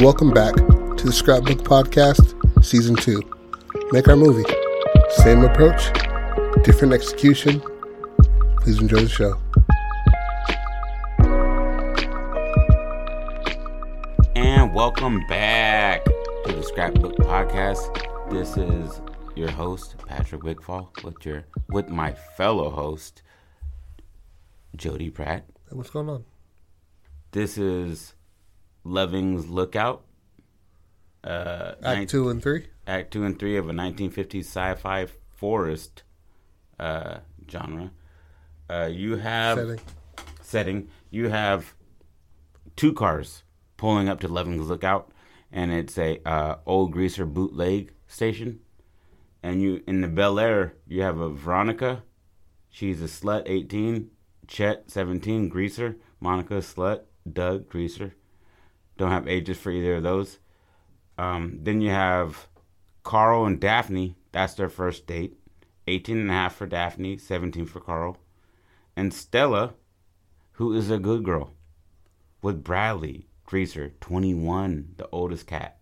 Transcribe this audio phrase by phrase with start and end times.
[0.00, 0.54] and welcome back
[0.96, 3.20] to the Scrapbook Podcast, Season 2.
[3.92, 4.50] Make our movie.
[5.16, 5.92] Same approach,
[6.64, 7.60] different execution.
[8.60, 9.38] Please enjoy the show.
[14.34, 18.30] And welcome back to the Scrapbook Podcast.
[18.30, 19.02] This is
[19.36, 23.22] your host, Patrick Wickfall, with your with my fellow host,
[24.76, 25.44] Jody Pratt.
[25.68, 26.24] Hey, what's going on?
[27.32, 28.14] This is
[28.84, 30.04] Luving's Lookout.
[31.22, 32.66] Uh, Act nine- 2 and 3?
[32.86, 36.02] Act two and three of a 1950s sci-fi forest
[36.80, 37.92] uh, genre.
[38.68, 39.80] Uh, you have Setting.
[40.40, 40.88] setting.
[41.10, 41.74] You have
[42.76, 43.44] two cars
[43.76, 45.12] pulling up to Luving's Lookout,
[45.52, 48.60] and it's a uh, old greaser bootleg station.
[49.42, 52.02] And you in the Bel Air, you have a Veronica.
[52.70, 54.10] She's a slut, 18.
[54.48, 55.48] Chet, 17.
[55.48, 55.96] Greaser.
[56.18, 57.02] Monica, slut.
[57.30, 58.14] Doug, greaser.
[59.00, 60.38] Don't have ages for either of those.
[61.16, 62.48] Um, then you have
[63.02, 64.14] Carl and Daphne.
[64.30, 65.38] That's their first date.
[65.86, 68.18] 18 and a half for Daphne, 17 for Carl.
[68.94, 69.72] And Stella,
[70.52, 71.54] who is a good girl,
[72.42, 75.78] with Bradley, Greaser, 21, the oldest cat.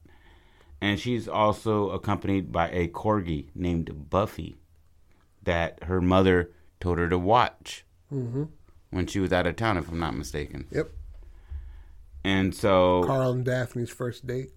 [0.80, 4.58] And she's also accompanied by a corgi named Buffy
[5.42, 8.44] that her mother told her to watch Mm-hmm.
[8.90, 10.66] when she was out of town, if I'm not mistaken.
[10.70, 10.88] Yep.
[12.24, 14.50] And so Carl and Daphne's first date.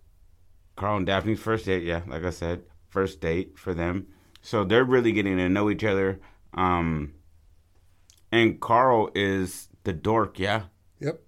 [0.75, 4.07] Carl and Daphne's first date, yeah, like I said, first date for them.
[4.41, 6.19] So they're really getting to know each other.
[6.53, 7.13] Um,
[8.31, 10.63] and Carl is the dork, yeah,
[10.99, 11.21] Yep.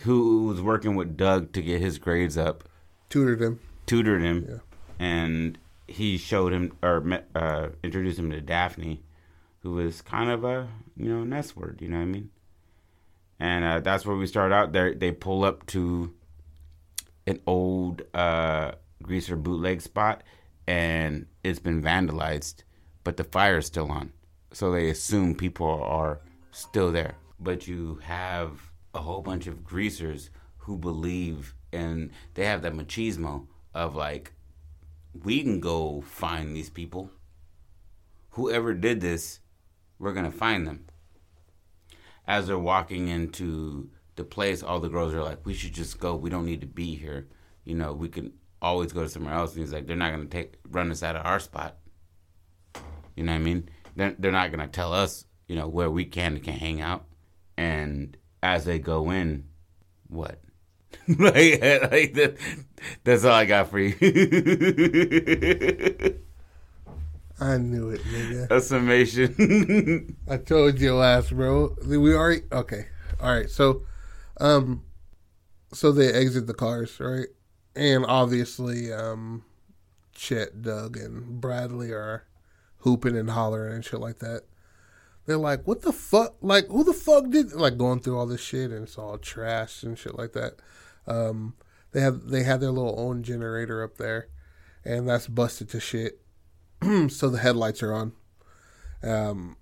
[0.00, 2.64] who was working with Doug to get his grades up,
[3.08, 3.60] Tutored him.
[3.86, 4.58] tutored him, Yeah.
[4.98, 9.02] and he showed him or met, uh, introduced him to Daphne,
[9.60, 12.30] who was kind of a you know an S word, you know what I mean?
[13.40, 14.72] And uh, that's where we start out.
[14.72, 16.12] There, they pull up to
[17.26, 20.22] an old uh, greaser bootleg spot,
[20.66, 22.64] and it's been vandalized,
[23.02, 24.12] but the fire's still on.
[24.52, 27.14] So they assume people are still there.
[27.38, 28.60] But you have
[28.94, 34.32] a whole bunch of greasers who believe, and they have that machismo of like,
[35.24, 37.10] we can go find these people.
[38.30, 39.40] Whoever did this,
[39.98, 40.84] we're gonna find them.
[42.30, 46.14] As they're walking into the place, all the girls are like, "We should just go.
[46.14, 47.26] We don't need to be here.
[47.64, 50.26] You know, we can always go to somewhere else." And he's like, "They're not gonna
[50.26, 51.78] take run us out of our spot.
[53.16, 53.68] You know what I mean?
[53.96, 57.04] They're they're not gonna tell us, you know, where we can and can hang out."
[57.56, 59.48] And as they go in,
[60.06, 60.40] what?
[61.08, 61.60] like,
[61.90, 62.36] like that,
[63.02, 63.94] that's all I got for you.
[67.40, 68.50] I knew it, nigga.
[68.50, 70.16] A summation.
[70.28, 71.74] I told you last, bro.
[71.86, 72.86] We already okay.
[73.18, 73.82] All right, so,
[74.40, 74.84] um,
[75.72, 77.28] so they exit the cars, right?
[77.74, 79.44] And obviously, um,
[80.14, 82.24] Chet, Doug, and Bradley are
[82.78, 84.42] hooping and hollering and shit like that.
[85.26, 86.36] They're like, "What the fuck?
[86.42, 89.82] Like, who the fuck did like going through all this shit and it's all trash
[89.82, 90.54] and shit like that."
[91.06, 91.54] Um,
[91.92, 94.28] they have they had their little own generator up there,
[94.84, 96.20] and that's busted to shit.
[97.08, 98.12] so the headlights are on.
[99.02, 99.56] Um,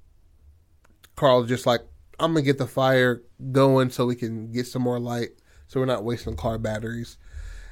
[1.17, 1.83] Carl's just like,
[2.21, 5.31] I'm gonna get the fire going so we can get some more light,
[5.67, 7.17] so we're not wasting car batteries.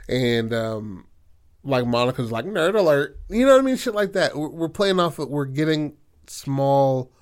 [0.08, 1.06] And um,
[1.64, 3.76] like Monica's like nerd alert, you know what I mean?
[3.76, 4.36] Shit like that.
[4.36, 5.18] We're, we're playing off.
[5.18, 5.96] Of, we're getting
[6.28, 7.12] small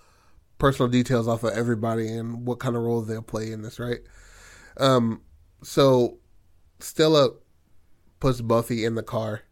[0.58, 4.00] personal details off of everybody and what kind of role they'll play in this, right?
[4.76, 5.22] Um,
[5.62, 6.18] so
[6.80, 7.30] Stella
[8.20, 9.42] puts Buffy in the car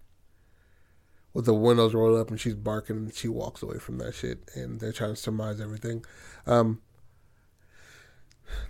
[1.34, 4.38] with the windows rolled up and she's barking and she walks away from that shit
[4.54, 6.04] and they're trying to surmise everything.
[6.46, 6.80] Um,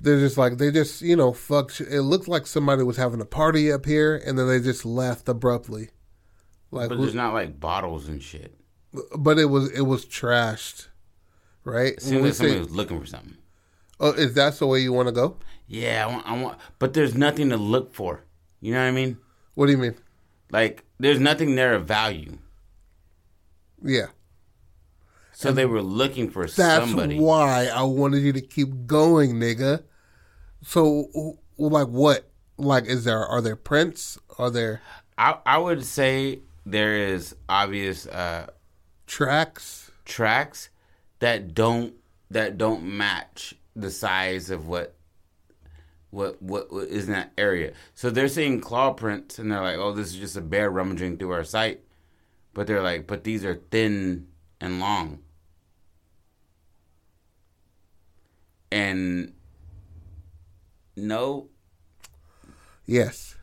[0.01, 1.73] they're just like they just you know fuck.
[1.81, 5.29] It looked like somebody was having a party up here and then they just left
[5.29, 5.91] abruptly.
[6.71, 8.55] Like, but there's not like bottles and shit.
[9.19, 10.89] but it was it was trashed,
[11.65, 11.95] right?
[11.95, 13.37] It seems like somebody say- was looking for something.
[14.01, 15.37] oh, is that the way you want to go?
[15.67, 18.25] Yeah, I want, I want, but there's nothing to look for.
[18.61, 19.19] You know what I mean?
[19.55, 19.95] What do you mean?
[20.51, 22.39] Like, there's nothing there of value.
[23.85, 24.07] Yeah,
[25.33, 27.19] So they were looking for that's somebody.
[27.19, 29.83] why I wanted you to keep going, nigga.
[30.63, 32.31] So, like, what?
[32.59, 34.19] Like, is there are there prints?
[34.39, 34.81] Are there
[35.19, 38.47] I, I would say there is obvious uh,
[39.07, 39.91] tracks?
[40.05, 40.69] tracks
[41.21, 41.95] that don't
[42.31, 44.95] that don't match the size of what
[46.11, 47.73] what what, what is in that area.
[47.95, 51.17] So they're seeing claw prints and they're like, "Oh, this is just a bear rummaging
[51.19, 51.81] through our site."
[52.55, 54.29] But they're like, "But these are thin
[54.61, 55.23] and long."
[58.71, 59.35] And
[60.97, 61.49] no,
[62.87, 63.37] Yes.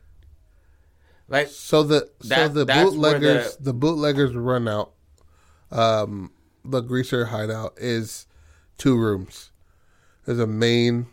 [1.28, 4.92] Like So the so the bootleggers the- the, bootleggers run out.
[5.70, 6.32] Um,
[6.64, 8.26] the greaser hideout is
[8.76, 9.50] two rooms.
[10.24, 11.06] There's a main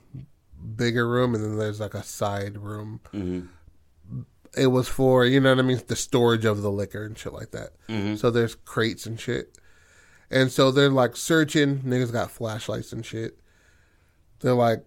[0.76, 3.00] bigger room, and then there's like a side room.
[3.14, 3.48] Mhm.
[4.58, 7.34] It was for you know what I mean, the storage of the liquor and shit
[7.34, 7.72] like that.
[7.88, 8.18] Mhm.
[8.18, 9.58] So there's crates and shit,
[10.32, 11.80] and so they're like searching.
[11.84, 13.40] Niggas got flashlights and shit.
[14.40, 14.86] They're like,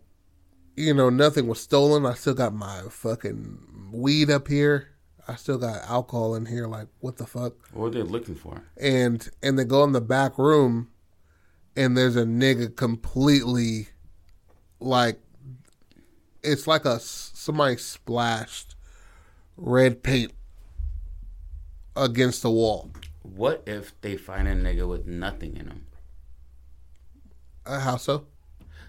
[0.76, 2.06] you know, nothing was stolen.
[2.06, 4.88] I still got my fucking weed up here.
[5.28, 6.66] I still got alcohol in here.
[6.66, 7.52] Like, what the fuck?
[7.72, 8.62] what are they looking for?
[8.76, 10.88] And and they go in the back room,
[11.76, 13.88] and there's a nigga completely,
[14.80, 15.20] like,
[16.42, 18.74] it's like a somebody splashed
[19.60, 20.32] red paint
[21.94, 22.90] against the wall.
[23.22, 25.86] What if they find a nigga with nothing in him?
[27.66, 28.26] Uh, how so?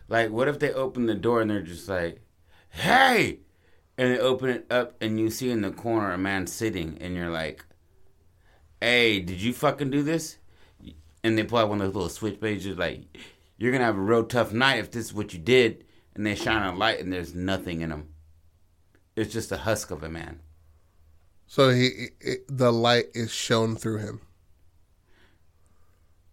[0.08, 2.22] Like, what if they open the door and they're just like,
[2.70, 3.40] "Hey,"
[3.98, 7.16] and they open it up and you see in the corner a man sitting, and
[7.16, 7.66] you're like,
[8.80, 10.38] "Hey, did you fucking do this?"
[11.24, 13.18] And they pull out one of those little switchblades, like,
[13.58, 15.86] "You're gonna have a real tough night if this is what you did."
[16.16, 18.14] And they shine a light, and there's nothing in them.
[19.18, 20.42] It's just a husk of a man.
[21.52, 24.22] So he, it, the light is shown through him.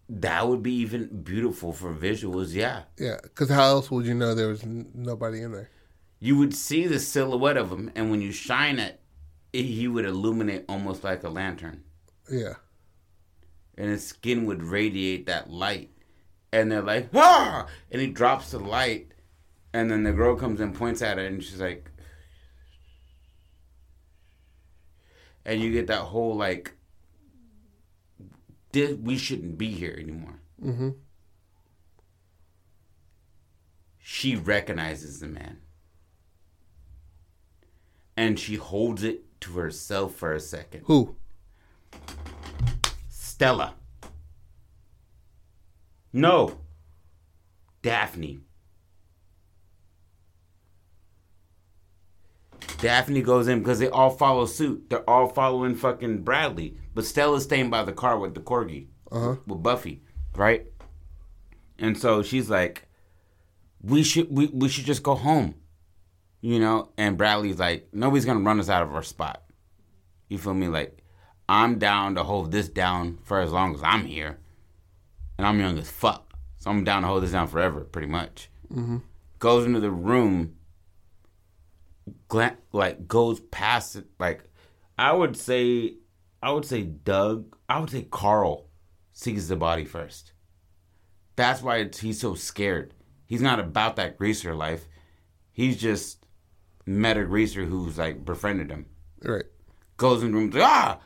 [0.07, 2.83] That would be even beautiful for visuals, yeah.
[2.97, 5.69] Yeah, because how else would you know there was n- nobody in there?
[6.21, 9.01] you would see the silhouette of him, and when you shine it,
[9.51, 11.83] it, he would illuminate almost like a lantern,
[12.31, 12.53] Yeah,
[13.77, 15.89] and his skin would radiate that light.
[16.53, 17.67] And they're like, ah!
[17.91, 19.11] And he drops the light,
[19.73, 21.88] and then the girl comes and points at it, and she's like,
[25.49, 26.73] and you get that whole like,
[28.71, 30.39] this, we shouldn't be here anymore.
[30.61, 30.89] hmm
[34.01, 35.59] she recognizes the man.
[38.17, 40.81] And she holds it to herself for a second.
[40.85, 41.15] who?
[43.07, 43.75] Stella.
[46.11, 46.57] No.
[47.83, 48.39] Daphne.
[52.79, 54.89] Daphne goes in because they all follow suit.
[54.89, 56.75] They're all following fucking Bradley.
[56.93, 59.35] But Stella's staying by the car with the corgi, Uh huh.
[59.45, 60.01] with Buffy,
[60.35, 60.67] right?
[61.77, 62.87] And so she's like,
[63.81, 65.55] we should we, we should just go home.
[66.41, 66.89] You know?
[66.97, 69.43] And Bradley's like, nobody's gonna run us out of our spot.
[70.27, 70.67] You feel me?
[70.67, 71.03] Like,
[71.47, 74.39] I'm down to hold this down for as long as I'm here.
[75.37, 76.33] And I'm young as fuck.
[76.57, 78.49] So I'm down to hold this down forever, pretty much.
[78.71, 78.97] Mm-hmm.
[79.39, 80.55] Goes into the room,
[82.27, 84.05] gla- like, goes past it.
[84.19, 84.43] Like,
[84.97, 85.95] I would say,
[86.41, 88.67] I would say Doug, I would say Carl
[89.13, 90.33] sees the body first.
[91.35, 92.93] That's why it's, he's so scared.
[93.25, 94.87] He's not about that greaser life.
[95.51, 96.25] He's just
[96.85, 98.87] met a greaser who's, like, befriended him
[99.23, 99.45] Right.
[99.97, 100.99] goes in the room, ah,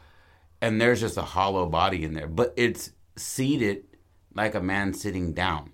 [0.62, 3.84] and there's just a hollow body in there, but it's seated
[4.34, 5.72] like a man sitting down.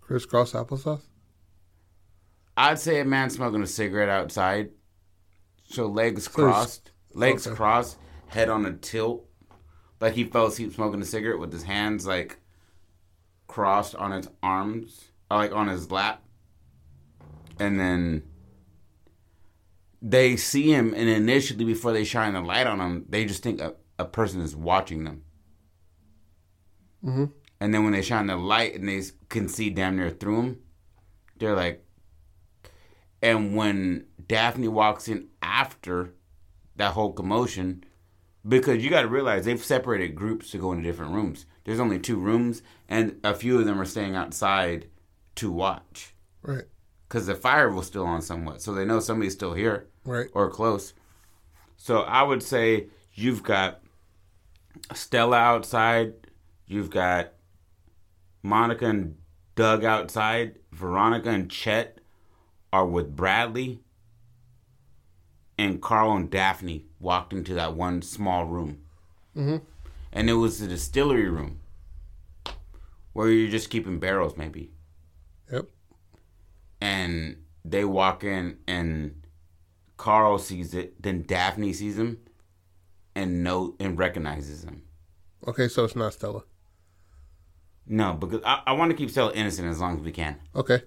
[0.00, 1.02] Crisscross applesauce.
[2.56, 4.70] I'd say a man smoking a cigarette outside,
[5.68, 7.56] so legs crossed, legs okay.
[7.56, 9.26] crossed, head on a tilt,
[10.00, 12.38] like he fell asleep smoking a cigarette with his hands like
[13.46, 16.22] crossed on his arms, or like on his lap,
[17.58, 18.24] and then
[20.02, 23.60] they see him, and initially before they shine the light on him, they just think
[23.60, 25.22] a, a person is watching them.
[27.04, 27.24] Mm-hmm.
[27.60, 30.58] And then when they shine the light and they can see damn near through him,
[31.38, 31.84] they're like.
[33.22, 36.14] And when Daphne walks in after
[36.76, 37.84] that whole commotion,
[38.48, 41.44] because you got to realize they've separated groups to go into different rooms.
[41.64, 44.86] There's only two rooms, and a few of them are staying outside
[45.36, 46.64] to watch Right.
[47.06, 50.28] because the fire was still on somewhat, so they know somebody's still here Right.
[50.32, 50.94] or close.
[51.76, 53.82] So I would say you've got
[54.94, 56.14] Stella outside,
[56.66, 57.34] you've got
[58.42, 59.16] Monica and
[59.54, 61.99] Doug outside, Veronica and Chet
[62.72, 63.80] are with Bradley,
[65.58, 68.80] and Carl and Daphne walked into that one small room.
[69.36, 69.56] Mm-hmm.
[70.12, 71.60] And it was the distillery room
[73.12, 74.70] where you're just keeping barrels, maybe
[75.52, 75.66] Yep.
[76.80, 79.22] and they walk in and
[79.96, 82.18] Carl sees it, then Daphne sees him
[83.14, 84.82] and know and recognizes him.
[85.46, 86.42] Okay, so it's not Stella.
[87.86, 90.36] No, because I, I want to keep Stella innocent as long as we can.
[90.54, 90.82] Okay.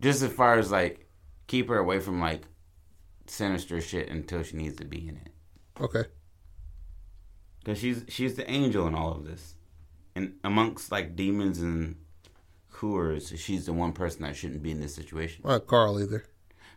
[0.00, 1.06] Just as far as like
[1.46, 2.42] keep her away from like
[3.26, 5.28] sinister shit until she needs to be in it.
[5.80, 6.04] Okay.
[7.58, 9.54] Because she's she's the angel in all of this.
[10.16, 11.96] And amongst like demons and
[12.72, 15.42] coors, she's the one person that shouldn't be in this situation.
[15.44, 16.24] Not Carl either.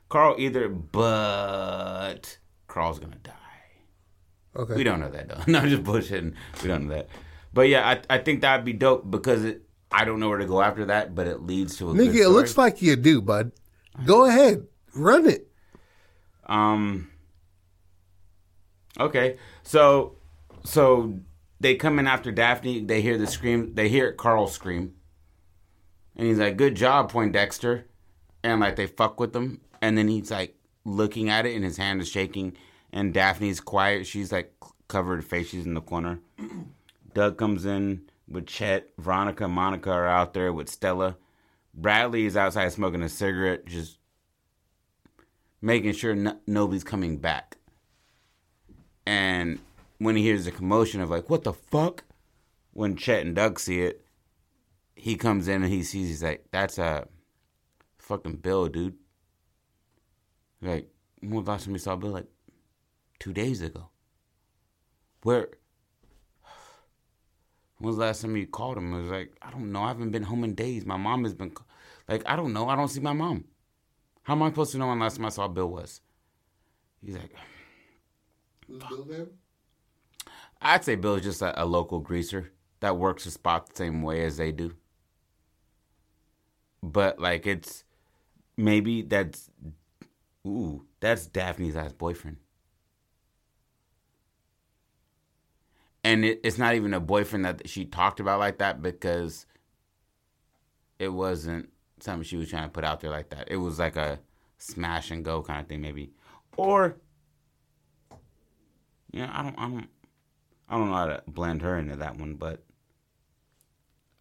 [0.09, 2.37] Carl either, but
[2.67, 3.31] Carl's gonna die.
[4.55, 4.75] Okay.
[4.75, 5.41] We don't know that though.
[5.51, 6.35] No, I'm just bullshitting.
[6.61, 7.09] We don't know that.
[7.53, 10.45] But yeah, I I think that'd be dope because it, I don't know where to
[10.45, 13.21] go after that, but it leads to a good Nigga, it looks like you do,
[13.21, 13.51] bud.
[14.05, 15.47] Go ahead, run it.
[16.47, 17.09] Um.
[18.99, 20.17] Okay, so
[20.63, 21.19] so
[21.59, 22.81] they come in after Daphne.
[22.81, 23.75] They hear the scream.
[23.75, 24.95] They hear Carl scream,
[26.15, 27.85] and he's like, "Good job, Poindexter,"
[28.43, 31.77] and like they fuck with him, and then he's like looking at it, and his
[31.77, 32.57] hand is shaking,
[32.91, 34.07] and Daphne's quiet.
[34.07, 34.53] She's like
[34.87, 35.49] covered face.
[35.49, 36.19] She's in the corner.
[37.13, 38.89] Doug comes in with Chet.
[38.97, 41.17] Veronica, and Monica are out there with Stella.
[41.73, 43.97] Bradley is outside smoking a cigarette, just
[45.61, 47.57] making sure no- nobody's coming back.
[49.05, 49.59] And
[49.97, 52.03] when he hears the commotion of like, what the fuck?
[52.71, 54.05] When Chet and Doug see it,
[54.95, 57.07] he comes in and he sees, he's like, that's a
[57.97, 58.95] fucking Bill, dude.
[60.61, 60.89] Like,
[61.19, 62.11] when was the last time you saw Bill?
[62.11, 62.27] Like,
[63.19, 63.89] two days ago.
[65.23, 65.49] Where?
[67.83, 68.93] When was the last time you called him?
[68.93, 69.83] It was like, I don't know.
[69.83, 70.85] I haven't been home in days.
[70.85, 71.51] My mom has been,
[72.07, 72.69] like, I don't know.
[72.69, 73.43] I don't see my mom.
[74.21, 75.99] How am I supposed to know when last time I saw Bill was?
[77.05, 77.35] He's like,
[78.69, 79.27] Bill?
[80.61, 84.23] I'd say Bill's just a, a local greaser that works the spot the same way
[84.23, 84.77] as they do.
[86.81, 87.83] But like it's
[88.55, 89.49] maybe that's
[90.47, 92.37] ooh, that's Daphne's last boyfriend.
[96.03, 99.45] And it, it's not even a boyfriend that she talked about like that because
[100.99, 101.69] it wasn't
[101.99, 103.47] something she was trying to put out there like that.
[103.49, 104.19] It was like a
[104.57, 106.11] smash and go kind of thing, maybe.
[106.57, 106.97] Or
[109.11, 109.87] yeah, I don't, I don't,
[110.69, 112.63] I don't know how to blend her into that one, but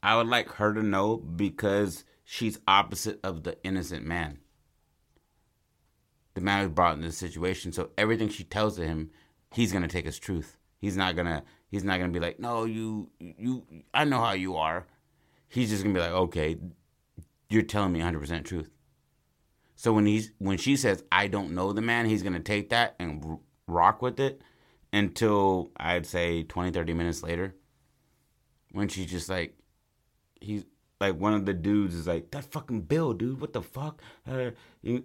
[0.03, 4.39] I would like her to know because she's opposite of the innocent man.
[6.35, 9.11] The man who's brought in this situation, so everything she tells him,
[9.53, 10.57] he's gonna take as truth.
[10.79, 14.57] He's not gonna, he's not gonna be like, no, you, you, I know how you
[14.57, 14.87] are.
[15.49, 16.57] He's just gonna be like, okay,
[17.49, 18.71] you're telling me 100% truth.
[19.75, 22.95] So when he's when she says I don't know the man, he's gonna take that
[23.00, 24.43] and rock with it
[24.93, 27.57] until I'd say 20, 30 minutes later,
[28.71, 29.57] when she's just like,
[30.41, 30.64] he's
[31.00, 33.41] like one of the dudes is like that fucking Bill, dude.
[33.41, 34.00] What the fuck?
[34.31, 34.50] Uh,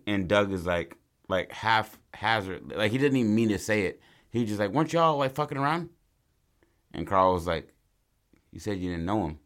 [0.05, 0.97] and Doug is like
[1.29, 4.01] like half hazard, like he didn't even mean to say it.
[4.29, 5.89] He just like, weren't y'all like fucking around?
[6.97, 7.71] And Carl was like,
[8.51, 9.39] you said you didn't know him.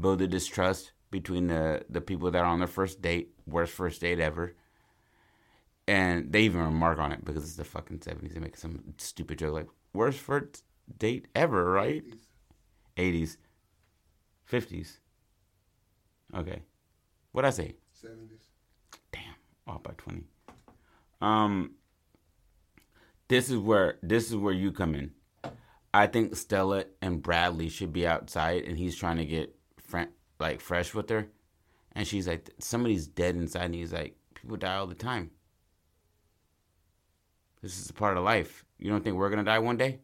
[0.00, 4.00] Build a distrust between the the people that are on their first date, worst first
[4.00, 4.56] date ever.
[5.86, 8.34] And they even remark on it because it's the fucking seventies.
[8.34, 10.64] They make some stupid joke like worst first
[10.98, 12.02] date ever, right?
[12.96, 13.38] Eighties,
[14.44, 14.98] fifties.
[16.34, 16.62] Okay,
[17.32, 17.76] what I say?
[17.92, 18.48] Seventies.
[19.12, 19.34] Damn,
[19.66, 20.24] off by twenty.
[21.20, 21.72] Um,
[23.28, 25.12] this is where this is where you come in.
[25.94, 30.60] I think Stella and Bradley should be outside, and he's trying to get fr- like
[30.60, 31.28] fresh with her,
[31.92, 35.30] and she's like, somebody's dead inside, and he's like, people die all the time.
[37.62, 38.64] This is a part of life.
[38.78, 40.00] You don't think we're gonna die one day?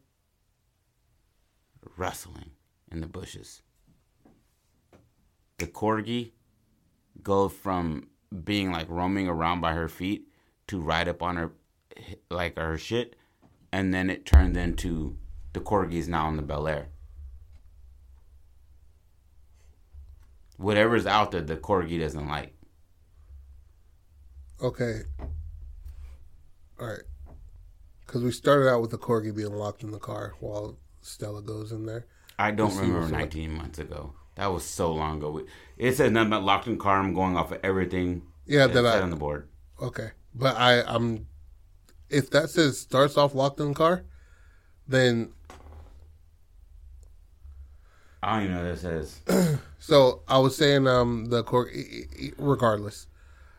[1.96, 2.50] Rustling
[2.92, 3.62] in the bushes.
[5.58, 6.32] The corgi
[7.22, 8.08] go from
[8.44, 10.28] being like roaming around by her feet
[10.68, 11.52] to right up on her
[12.30, 13.16] like her shit
[13.72, 15.16] and then it turns into
[15.58, 16.88] the corgi's now in the Bel Air.
[20.56, 22.54] Whatever's out there, the corgi doesn't like.
[24.62, 25.00] Okay.
[26.80, 27.02] All right.
[28.06, 31.70] Because we started out with the corgi being locked in the car while Stella goes
[31.72, 32.06] in there.
[32.38, 33.18] I don't Let's remember what's what.
[33.18, 34.14] 19 months ago.
[34.36, 35.44] That was so long ago.
[35.76, 36.98] It says nothing about locked in car.
[36.98, 38.22] I'm going off of everything.
[38.46, 39.48] Yeah, that's that I- said on the board.
[39.80, 41.26] Okay, but I I'm
[42.08, 44.04] if that says starts off locked in car,
[44.88, 45.30] then
[48.22, 49.20] I don't even know what it says.
[49.78, 51.76] so I was saying um the corgi
[52.18, 53.06] e- regardless.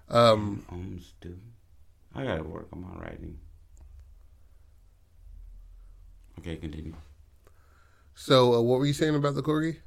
[0.09, 0.65] Um
[1.21, 1.39] dude.
[2.13, 3.37] I gotta work on my writing.
[6.39, 6.93] Okay, continue.
[8.15, 9.77] so uh, what were you saying about the corgi?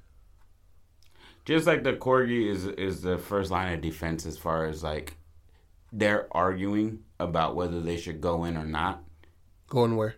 [1.45, 5.17] Just like the corgi is is the first line of defense as far as like
[5.93, 9.03] they're arguing about whether they should go in or not.
[9.69, 10.17] Going where?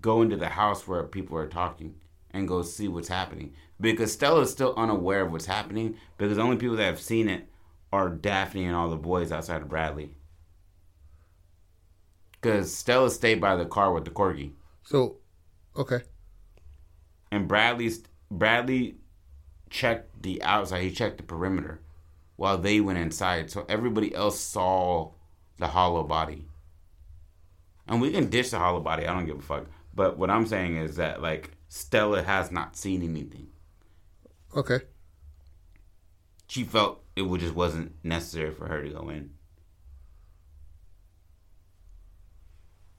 [0.00, 1.94] Go into the house where people are talking
[2.30, 6.56] and go see what's happening because Stella's still unaware of what's happening because the only
[6.56, 7.48] people that have seen it
[7.92, 10.14] are Daphne and all the boys outside of Bradley.
[12.32, 14.52] Because Stella stayed by the car with the corgi.
[14.84, 15.16] So
[15.76, 16.00] okay.
[17.30, 18.96] and Bradley's Bradley
[19.68, 20.82] checked the outside.
[20.82, 21.80] He checked the perimeter
[22.36, 23.50] while they went inside.
[23.50, 25.10] So everybody else saw
[25.58, 26.46] the hollow body.
[27.86, 29.06] And we can dish the hollow body.
[29.06, 29.66] I don't give a fuck.
[30.00, 33.48] But what I'm saying is that like Stella has not seen anything.
[34.56, 34.80] Okay.
[36.48, 39.34] She felt it would just wasn't necessary for her to go in.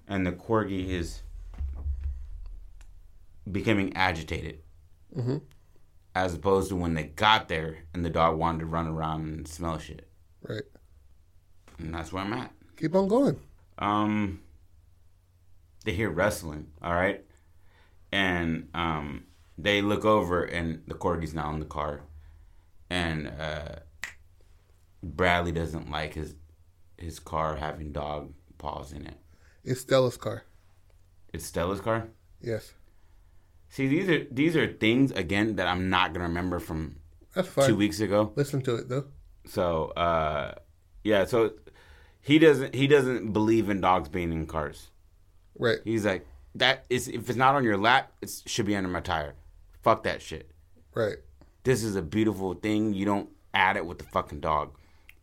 [0.07, 1.23] And the corgi is
[3.51, 4.59] becoming agitated.
[5.17, 5.37] Mm-hmm.
[6.13, 9.47] As opposed to when they got there and the dog wanted to run around and
[9.47, 10.07] smell shit.
[10.43, 10.61] Right.
[11.79, 12.51] And that's where I'm at.
[12.77, 13.39] Keep on going.
[13.79, 14.41] Um,
[15.85, 17.23] they hear wrestling, all right,
[18.11, 19.25] and um,
[19.57, 22.01] they look over and the corgi's not in the car,
[22.89, 23.75] and uh,
[25.03, 26.35] Bradley doesn't like his
[26.97, 29.17] his car having dog paws in it.
[29.63, 30.43] It's Stella's car.
[31.33, 32.07] It's Stella's car.
[32.41, 32.73] Yes.
[33.69, 36.97] See, these are these are things again that I'm not gonna remember from
[37.65, 38.33] two weeks ago.
[38.35, 39.05] Listen to it though.
[39.45, 40.55] So, uh,
[41.03, 41.53] yeah, so
[42.19, 44.90] he doesn't he doesn't believe in dogs being in cars.
[45.61, 45.77] Right.
[45.85, 46.25] He's like,
[46.55, 49.35] that is if it's not on your lap, it should be under my tire.
[49.83, 50.51] Fuck that shit.
[50.95, 51.17] Right.
[51.63, 52.95] This is a beautiful thing.
[52.95, 54.75] You don't add it with the fucking dog.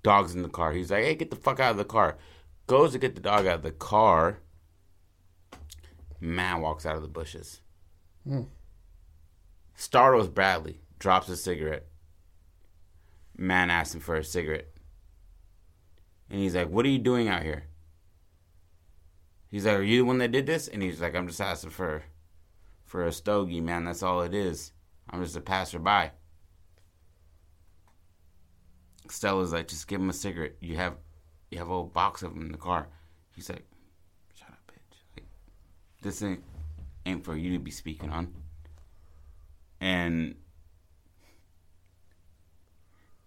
[0.05, 0.73] Dog's in the car.
[0.73, 2.17] He's like, hey, get the fuck out of the car.
[2.69, 4.39] Goes to get the dog out of the car.
[6.21, 7.61] Man walks out of the bushes.
[8.23, 8.43] Hmm.
[9.75, 10.81] Startles Bradley.
[11.01, 11.87] Drops a cigarette.
[13.37, 14.69] Man asks him for a cigarette.
[16.31, 17.65] And he's like, what are you doing out here?
[19.51, 21.71] He's like, "Are you the one that did this?" And he's like, "I'm just asking
[21.71, 22.05] for,
[22.85, 23.85] for a stogie, man.
[23.85, 24.73] That's all it is.
[25.11, 26.11] I'm just a passerby."
[29.09, 30.57] Stella's like, "Just give him a cigarette.
[30.61, 30.99] You have,
[31.51, 32.89] you have a whole box of them in the car."
[33.35, 33.67] He's like,
[34.35, 34.99] "Shut up, bitch.
[35.17, 35.27] Like,
[36.03, 36.45] this ain't
[37.07, 38.35] ain't for you to be speaking on."
[39.81, 40.35] And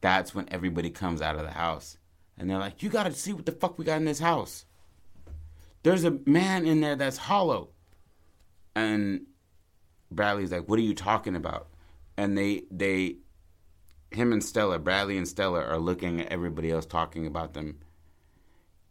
[0.02, 1.98] that's when everybody comes out of the house,
[2.38, 4.66] and they're like, "You got to see what the fuck we got in this house."
[5.84, 7.70] There's a man in there that's hollow.
[8.76, 9.26] And
[10.10, 11.68] Bradley's like, what are you talking about?
[12.18, 13.18] And they, they,
[14.12, 17.80] him and Stella, Bradley and Stella are looking at everybody else talking about them.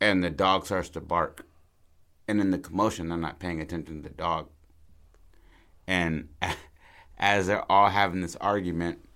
[0.00, 1.46] And the dog starts to bark.
[2.26, 4.48] And in the commotion, they're not paying attention to the dog.
[5.86, 6.28] And
[7.18, 9.06] as they're all having this argument,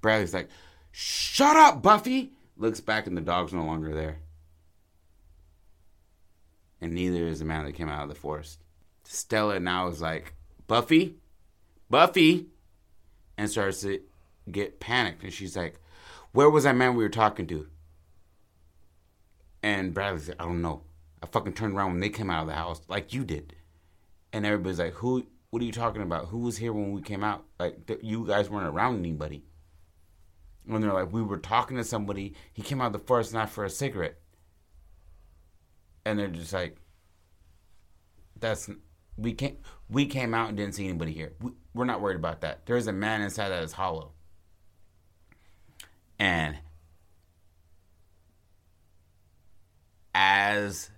[0.00, 0.48] Bradley's like,
[0.92, 2.32] shut up, Buffy!
[2.56, 4.18] Looks back and the dog's no longer there
[6.84, 8.62] and neither is the man that came out of the forest.
[9.04, 10.34] Stella now is like,
[10.66, 11.16] Buffy,
[11.88, 12.48] Buffy,
[13.38, 14.02] and starts to
[14.50, 15.22] get panicked.
[15.22, 15.80] And she's like,
[16.32, 17.68] Where was that man we were talking to?
[19.62, 20.82] And Bradley's like, I don't know.
[21.22, 23.56] I fucking turned around when they came out of the house, like you did.
[24.34, 25.24] And everybody's like, Who?
[25.48, 26.26] What are you talking about?
[26.26, 27.44] Who was here when we came out?
[27.58, 29.42] Like, th- you guys weren't around anybody.
[30.68, 32.34] And they're like, We were talking to somebody.
[32.52, 34.18] He came out of the forest not for a cigarette
[36.04, 36.76] and they're just like,
[38.38, 38.70] "That's
[39.16, 39.58] we can't.
[39.88, 41.34] We came out and didn't see anybody here.
[41.40, 42.66] We, we're not worried about that.
[42.66, 44.12] There's a man inside that is hollow."
[46.18, 46.58] And
[50.14, 50.90] as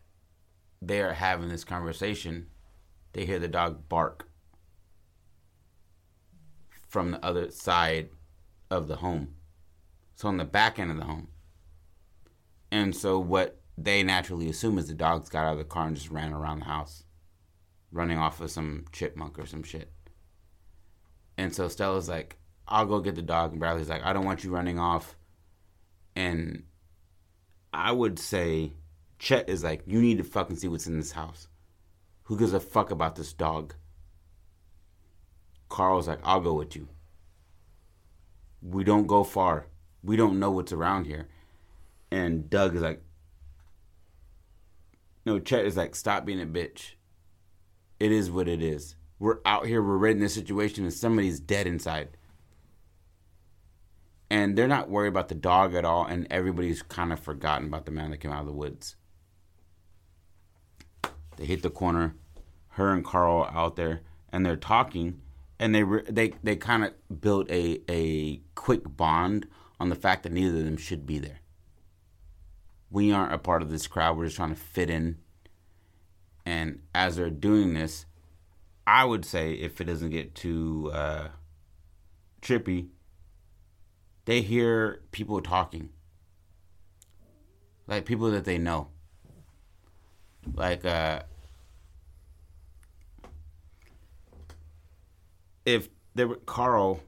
[0.83, 2.49] they are having this conversation,
[3.13, 4.29] they hear the dog bark
[6.87, 8.11] from the other side
[8.71, 9.35] of the home.
[10.15, 11.29] So on the back end of the home.
[12.71, 15.97] And so what they naturally assume is the dogs got out of the car and
[15.97, 17.05] just ran around the house,
[17.93, 19.93] running off of some chipmunk or some shit.
[21.37, 23.51] And so Stella's like, I'll go get the dog.
[23.51, 25.17] And Bradley's like, I don't want you running off.
[26.15, 26.65] And
[27.73, 28.73] I would say
[29.19, 31.49] Chet is like, you need to fucking see what's in this house.
[32.25, 33.75] Who gives a fuck about this dog?
[35.69, 36.89] Carl's like, I'll go with you.
[38.63, 39.67] We don't go far.
[40.03, 41.29] We don't know what's around here.
[42.11, 43.03] And Doug is like,
[45.27, 46.93] no, Chet is like, stop being a bitch.
[47.99, 48.95] It is what it is.
[49.19, 52.11] We're out here, we're in this situation, and somebody's dead inside.
[54.31, 57.87] And they're not worried about the dog at all, and everybody's kind of forgotten about
[57.87, 58.95] the man that came out of the woods.
[61.37, 62.15] They hit the corner,
[62.71, 65.21] her and Carl out there, and they're talking,
[65.59, 69.47] and they re- they they kind of built a a quick bond
[69.79, 71.41] on the fact that neither of them should be there
[72.91, 74.17] we aren't a part of this crowd.
[74.17, 75.19] We're just trying to fit in.
[76.45, 78.07] And as they're doing this,
[78.87, 81.29] I would say if it doesn't get too uh,
[82.41, 82.89] trippy,
[84.27, 85.91] they hear people talking,
[87.87, 88.89] like people that they know,
[90.55, 91.23] like uh,
[95.65, 97.01] if there were Carl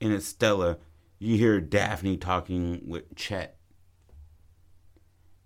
[0.00, 0.78] and Estella,
[1.18, 3.59] you hear Daphne talking with Chet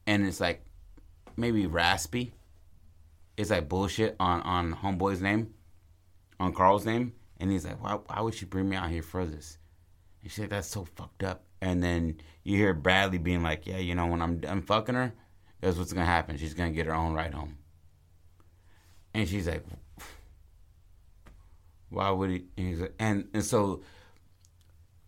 [0.07, 0.65] and it's like
[1.37, 2.35] maybe raspy.
[3.37, 5.55] It's like bullshit on on homeboy's name,
[6.39, 9.25] on Carl's name, and he's like, why why would she bring me out here for
[9.25, 9.59] this?
[10.23, 11.45] And she's like, that's so fucked up.
[11.61, 15.13] And then you hear Bradley being like, yeah, you know, when I'm done fucking her,
[15.61, 16.37] that's what's gonna happen.
[16.37, 17.57] She's gonna get her own ride home.
[19.15, 19.65] And she's like,
[21.89, 22.45] why would he?
[22.57, 23.83] And, like, and and so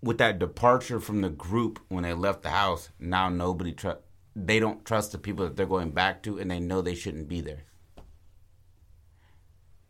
[0.02, 3.98] with that departure from the group when they left the house, now nobody trust.
[4.38, 7.26] They don't trust the people that they're going back to, and they know they shouldn't
[7.26, 7.64] be there.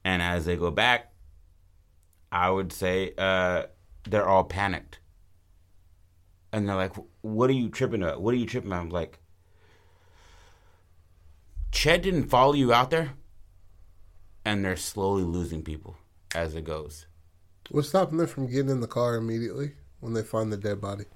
[0.05, 1.13] And as they go back,
[2.31, 3.65] I would say uh,
[4.09, 5.01] they're all panicked,
[6.53, 8.23] and they're like, "What are you tripping about?
[8.23, 9.19] What are you tripping about?" I'm like,
[11.73, 13.15] "Chet didn't follow you out there,"
[14.45, 15.97] and they're slowly losing people
[16.37, 17.07] as it goes.
[17.71, 21.07] What's stopping them from getting in the car immediately when they find the dead body?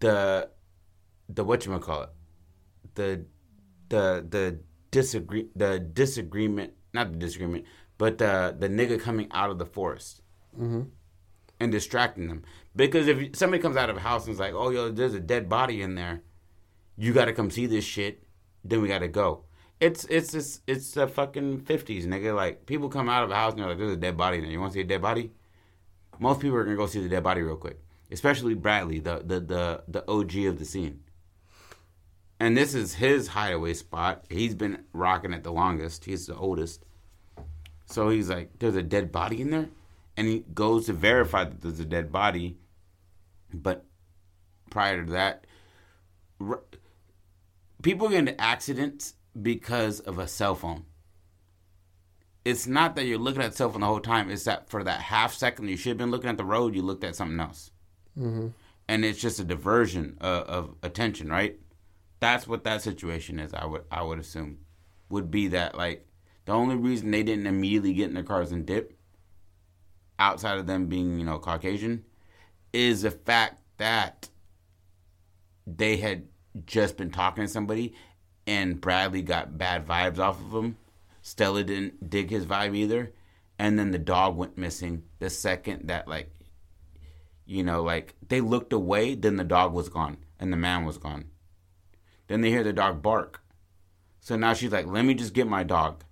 [0.00, 0.50] The
[1.28, 2.10] the what you call it
[2.94, 3.24] the
[3.88, 7.64] the the disagree the disagreement not the disagreement
[7.96, 10.22] but the the nigga coming out of the forest
[10.58, 10.80] Mm-hmm.
[11.60, 12.42] and distracting them.
[12.74, 15.20] Because if somebody comes out of a house and is like oh yo there's a
[15.20, 16.22] dead body in there
[16.96, 18.24] you got to come see this shit
[18.64, 19.44] then we got to go.
[19.78, 22.34] It's it's it's it's the fucking 50s nigga.
[22.34, 24.44] Like people come out of a house and they're like there's a dead body in
[24.44, 24.52] there.
[24.52, 25.30] You want to see a dead body?
[26.18, 27.78] Most people are gonna go see the dead body real quick
[28.10, 31.00] especially Bradley, the the the the OG of the scene.
[32.40, 34.24] And this is his hideaway spot.
[34.30, 36.04] He's been rocking it the longest.
[36.04, 36.84] He's the oldest.
[37.86, 39.68] So he's like, "There's a dead body in there,"
[40.16, 42.58] and he goes to verify that there's a dead body.
[43.52, 43.84] But
[44.70, 45.46] prior to that,
[46.40, 46.62] r-
[47.82, 50.84] people get into accidents because of a cell phone.
[52.44, 54.30] It's not that you're looking at the cell phone the whole time.
[54.30, 56.82] It's that for that half second you should have been looking at the road, you
[56.82, 57.70] looked at something else
[58.18, 58.48] Mm-hmm.
[58.88, 61.58] and it's just a diversion of, of attention, right?
[62.20, 63.54] That's what that situation is.
[63.54, 64.58] I would I would assume
[65.08, 66.06] would be that like
[66.46, 68.98] the only reason they didn't immediately get in their cars and dip,
[70.18, 72.04] outside of them being you know Caucasian,
[72.72, 74.28] is the fact that
[75.66, 76.24] they had
[76.66, 77.94] just been talking to somebody,
[78.46, 80.76] and Bradley got bad vibes off of him.
[81.22, 83.12] Stella didn't dig his vibe either,
[83.58, 86.32] and then the dog went missing the second that like
[87.48, 90.98] you know, like they looked away, then the dog was gone and the man was
[90.98, 91.30] gone.
[92.26, 93.40] Then they hear the dog bark.
[94.20, 96.04] So now she's like, let me just get my dog.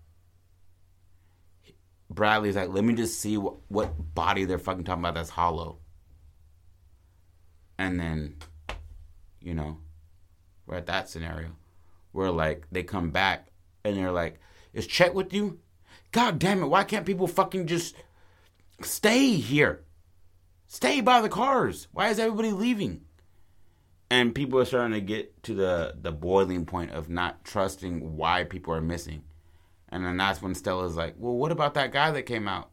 [2.08, 5.78] Bradley's like, let me just see what, what body they're fucking talking about that's hollow.
[7.78, 8.36] And then,
[9.38, 9.76] you know,
[10.66, 11.50] we're at that scenario
[12.12, 13.48] where like they come back
[13.84, 14.40] and they're like,
[14.72, 15.60] is Chet with you?
[16.12, 17.94] God damn it, why can't people fucking just
[18.80, 19.82] stay here?
[20.66, 21.88] Stay by the cars.
[21.92, 23.02] Why is everybody leaving?
[24.10, 28.44] And people are starting to get to the the boiling point of not trusting why
[28.44, 29.24] people are missing.
[29.88, 32.70] And then that's when Stella's like, "Well, what about that guy that came out?"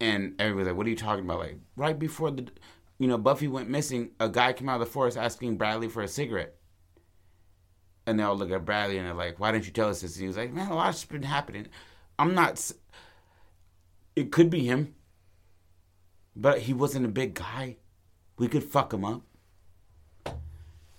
[0.00, 2.48] And everybody's like, "What are you talking about?" Like right before the,
[2.98, 6.02] you know, Buffy went missing, a guy came out of the forest asking Bradley for
[6.02, 6.56] a cigarette.
[8.06, 10.16] And they all look at Bradley and they're like, "Why didn't you tell us this?"
[10.16, 11.68] And he was like, "Man, a lot's been happening.
[12.18, 12.72] I'm not.
[14.16, 14.94] It could be him."
[16.34, 17.76] But he wasn't a big guy.
[18.38, 19.22] We could fuck him up.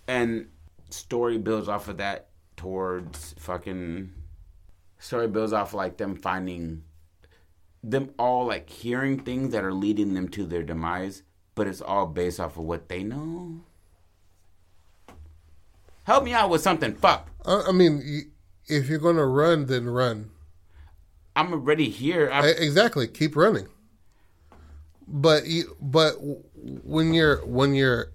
[0.07, 0.47] And
[0.89, 4.13] story builds off of that towards fucking
[4.99, 6.83] story builds off like them finding
[7.83, 11.23] them all like hearing things that are leading them to their demise,
[11.55, 13.61] but it's all based off of what they know.
[16.03, 16.95] Help me out with something.
[16.95, 17.29] Fuck.
[17.45, 18.31] I, mean,
[18.67, 20.31] if you're going to run, then run.
[21.35, 22.29] I'm already here.
[22.31, 23.07] I, Exactly.
[23.07, 23.67] Keep running.
[25.07, 26.13] But you, but
[26.83, 28.11] when you're when you're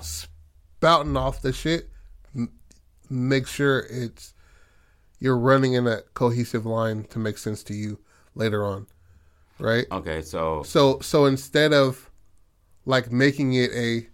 [0.00, 1.88] spouting off the shit,
[2.34, 2.52] m-
[3.10, 4.34] make sure it's
[5.18, 7.98] you're running in a cohesive line to make sense to you
[8.34, 8.86] later on,
[9.58, 9.86] right?
[9.90, 12.10] okay, so So so instead of
[12.84, 14.06] like making it a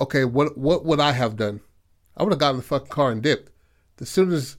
[0.00, 1.60] okay, what what would I have done?
[2.16, 3.52] I would have gotten the fucking car and dipped.
[4.00, 4.56] As soon as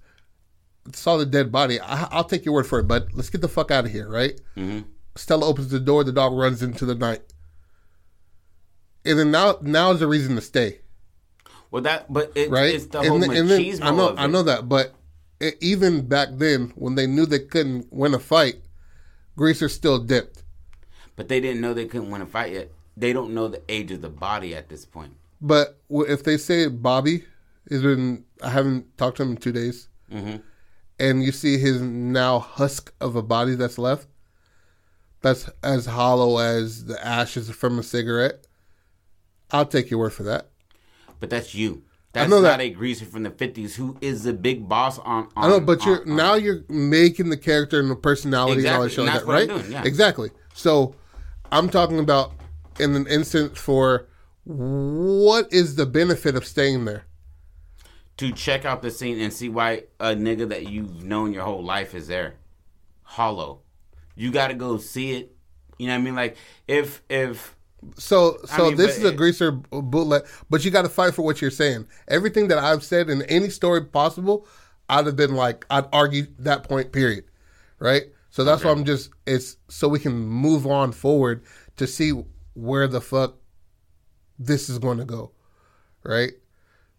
[0.88, 2.88] I saw the dead body, I, I'll take your word for it.
[2.88, 4.39] But let's get the fuck out of here, right?
[4.55, 4.82] hmm
[5.19, 6.03] Stella opens the door.
[6.03, 7.21] The dog runs into the night,
[9.05, 10.79] and then now now is the reason to stay,
[11.71, 12.73] well that but it, right?
[12.73, 14.15] it's the whole and, then- and then- I know.
[14.17, 14.93] I know that, but
[15.39, 18.55] it, even back then when they knew they couldn't win a fight,
[19.36, 20.43] Greaser still dipped.
[21.15, 22.71] But they didn't know they couldn't win a fight yet.
[22.95, 25.13] They don't know the age of the body at this point.
[25.41, 27.23] But if they say Bobby
[27.69, 30.38] has been, I haven't talked to him in two days, hmm
[31.01, 34.05] and you see his now husk of a body that's left,
[35.21, 38.47] that's as hollow as the ashes from a cigarette.
[39.51, 40.49] I'll take your word for that.
[41.19, 41.84] But that's you.
[42.12, 42.60] That's not that.
[42.62, 45.27] a greaser from the fifties who is the big boss on.
[45.36, 48.67] on I know, but you're on- on- now you're making the character and the personality
[48.67, 49.60] all Exactly, and that's that, what I'm right?
[49.60, 49.84] doing, yeah.
[49.84, 50.32] Exactly.
[50.53, 50.95] So
[51.51, 52.32] I'm talking about
[52.79, 54.08] in an instance for
[54.45, 57.05] what is the benefit of staying there?
[58.17, 61.63] to check out the scene and see why a nigga that you've known your whole
[61.63, 62.34] life is there.
[63.03, 63.62] Hollow.
[64.19, 65.36] You got to go see it.
[65.77, 66.15] You know what I mean?
[66.15, 66.36] Like
[66.67, 67.55] if if
[67.97, 71.21] So, so mean, this is a it- greaser bootleg, but you got to fight for
[71.21, 71.88] what you're saying.
[72.10, 74.45] Everything that I've said in any story possible,
[74.89, 76.91] I'd have been like, I'd argue that point.
[76.91, 77.23] Period.
[77.79, 78.03] Right.
[78.29, 79.10] So that's why I'm just.
[79.25, 81.43] It's so we can move on forward
[81.77, 82.12] to see
[82.55, 83.36] where the fuck
[84.38, 85.32] this is going to go.
[86.03, 86.34] Right.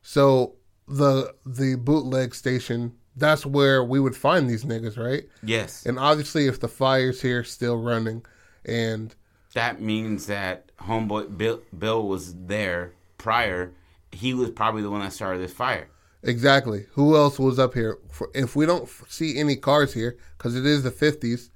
[0.02, 0.56] So
[0.88, 2.94] the the bootleg station.
[3.20, 5.24] That's where we would find these niggas, right?
[5.42, 8.24] yes, And obviously, if the fire's here still running,
[8.64, 9.14] and
[9.54, 13.72] that means that homeboy Bill Bill was there prior.
[14.12, 15.88] He was probably the one that started this fire.
[16.22, 16.87] Exactly.
[16.92, 17.98] Who else was up here?
[18.11, 21.50] For, if we don't see any cars here, because it is the 50s,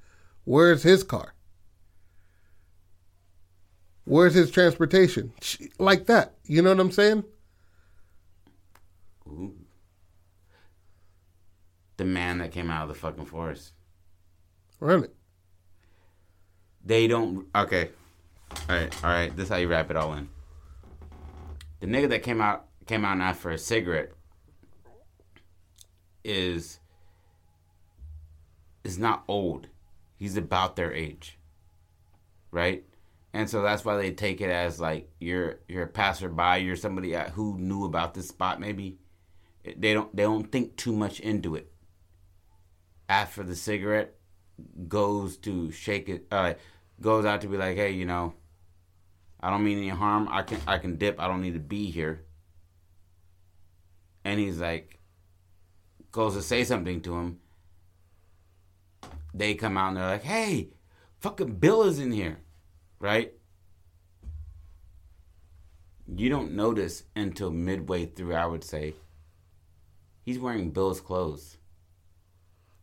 [0.44, 1.35] where's his car?
[4.05, 5.33] Where's his transportation?
[5.79, 6.35] Like that.
[6.44, 7.24] You know what I'm saying?
[9.27, 9.63] Ooh.
[12.05, 13.73] The man that came out of the fucking forest.
[14.79, 15.09] Really?
[16.85, 17.47] They don't.
[17.55, 17.88] Okay.
[18.51, 19.05] All right.
[19.05, 19.35] All right.
[19.35, 20.29] This is how you wrap it all in.
[21.81, 24.12] The nigga that came out came out and asked for a cigarette
[26.23, 26.79] is
[28.85, 29.69] is not old.
[30.19, 31.38] He's about their age.
[32.51, 32.85] Right?
[33.33, 37.14] And so that's why they take it as like you're you're a passerby, you're somebody
[37.33, 38.99] who knew about this spot maybe.
[39.64, 41.71] They don't they don't think too much into it.
[43.09, 44.14] For the cigarette,
[44.88, 46.55] goes to shake it uh
[47.01, 48.35] goes out to be like, "Hey, you know,
[49.40, 50.29] I don't mean any harm.
[50.31, 51.21] I can I can dip.
[51.21, 52.25] I don't need to be here."
[54.25, 55.01] And he's like
[56.12, 57.40] goes to say something to him.
[59.33, 60.71] They come out and they're like, "Hey,
[61.21, 62.38] fucking Bill is in here."
[63.01, 63.33] Right?
[66.07, 68.95] You don't notice until midway through, I would say.
[70.23, 71.59] He's wearing Bill's clothes.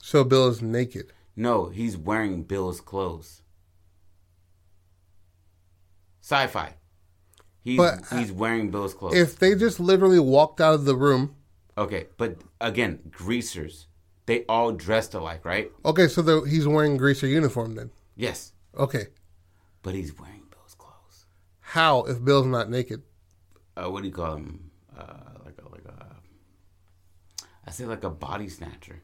[0.01, 1.13] So Bill is naked.
[1.35, 3.41] No, he's wearing Bill's clothes.
[6.21, 6.75] Sci-fi.
[7.63, 9.15] He's But, uh, he's wearing Bill's clothes.
[9.15, 11.35] If they just literally walked out of the room,
[11.77, 13.87] okay, but again, greasers.
[14.25, 15.71] They all dressed alike, right?
[15.85, 17.91] okay, so the, he's wearing greaser uniform then.
[18.15, 19.07] Yes, Okay.
[19.83, 21.25] but he's wearing Bill's clothes.
[21.59, 23.01] How if Bill's not naked?
[23.75, 24.71] Uh, what do you call him?
[24.97, 25.13] Uh,
[25.45, 26.15] like a like a.
[27.67, 29.01] I say like a body snatcher.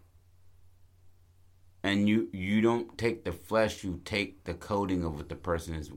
[1.83, 5.75] And you you don't take the flesh, you take the coating of what the person
[5.75, 5.91] is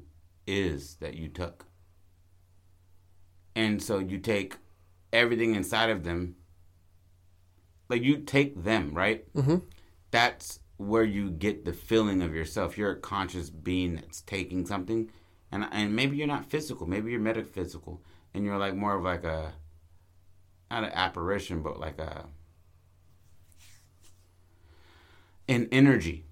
[0.46, 1.66] is that you took.
[3.54, 4.56] And so you take
[5.12, 6.36] everything inside of them.
[7.88, 9.32] Like you take them, right?
[9.34, 9.56] Mm-hmm.
[10.10, 12.78] That's where you get the feeling of yourself.
[12.78, 15.10] You're a conscious being that's taking something,
[15.50, 16.86] and and maybe you're not physical.
[16.86, 19.52] Maybe you're metaphysical, and you're like more of like a
[20.70, 22.26] not an apparition, but like a
[25.50, 26.24] an energy.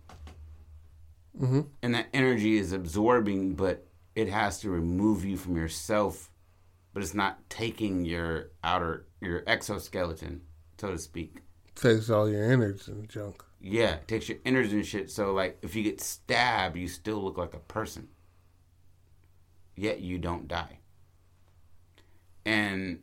[1.38, 1.60] Mm-hmm.
[1.82, 6.30] And that energy is absorbing, but it has to remove you from yourself.
[6.94, 10.42] But it's not taking your outer your exoskeleton,
[10.80, 11.42] so to speak.
[11.74, 13.44] Takes all your innards and junk.
[13.60, 15.10] Yeah, it takes your innards and shit.
[15.10, 18.08] So like, if you get stabbed, you still look like a person.
[19.76, 20.78] Yet you don't die.
[22.44, 23.00] And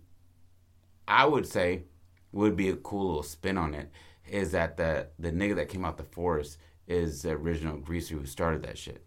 [1.07, 1.83] I would say
[2.31, 3.89] would be a cool little spin on it
[4.27, 6.57] is that the the nigga that came out the forest
[6.87, 9.03] is the original greaser who started that shit.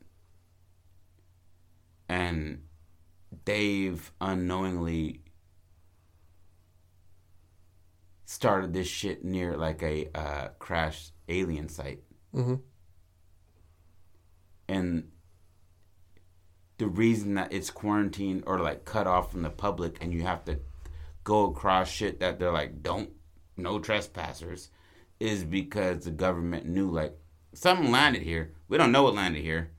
[2.09, 2.63] And
[3.45, 5.23] Dave unknowingly
[8.25, 12.03] started this shit near like a uh, crashed alien site.
[12.35, 12.57] Mm-hmm.
[14.69, 15.09] And
[16.79, 20.45] the reason that it's quarantined or like cut off from the public and you have
[20.45, 20.61] to
[21.25, 23.11] go across shit that they're like, don't,
[23.57, 24.71] no trespassers,
[25.21, 27.17] is because the government knew like
[27.55, 28.55] something landed here.
[28.69, 29.73] We don't know what landed here,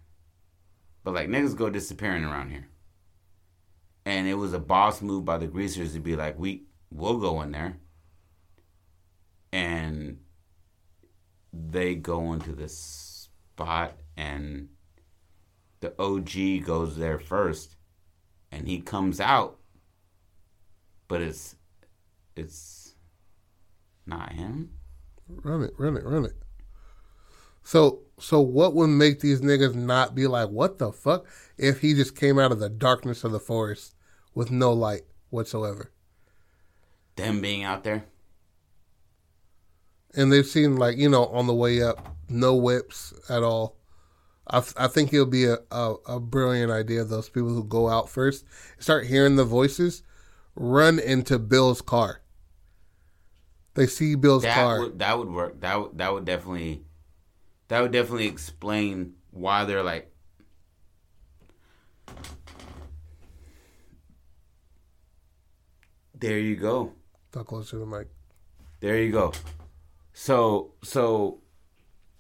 [1.04, 2.67] but like niggas go disappearing around here.
[4.06, 7.41] And it was a boss move by the greasers to be like, we, we'll go
[7.41, 7.78] in there.
[9.52, 10.19] And
[11.54, 14.69] they go into this spot and
[15.80, 17.75] the OG goes there first
[18.52, 19.60] and he comes out
[21.10, 21.58] but it's
[22.38, 22.95] it's
[24.06, 24.69] not him.
[25.30, 26.36] Run it, run it, run it.
[27.63, 31.26] So, so what would make these niggas not be like, what the fuck,
[31.58, 33.96] if he just came out of the darkness of the forest
[34.34, 35.92] with no light whatsoever?
[37.15, 38.06] them being out there.
[40.15, 43.78] and they've seen like you know on the way up, no whips at all.
[44.50, 47.04] I, I think it'll be a, a, a brilliant idea.
[47.04, 48.46] Those people who go out first
[48.80, 50.02] start hearing the voices,
[50.56, 52.22] run into Bill's car.
[53.80, 54.80] They see Bill's That car.
[54.82, 55.62] would that would work.
[55.62, 56.84] That would that would definitely
[57.70, 60.12] that would definitely explain why they're like
[66.13, 66.92] There you go.
[67.32, 68.08] Talk closer to the mic.
[68.82, 69.32] There you go.
[70.13, 71.39] So so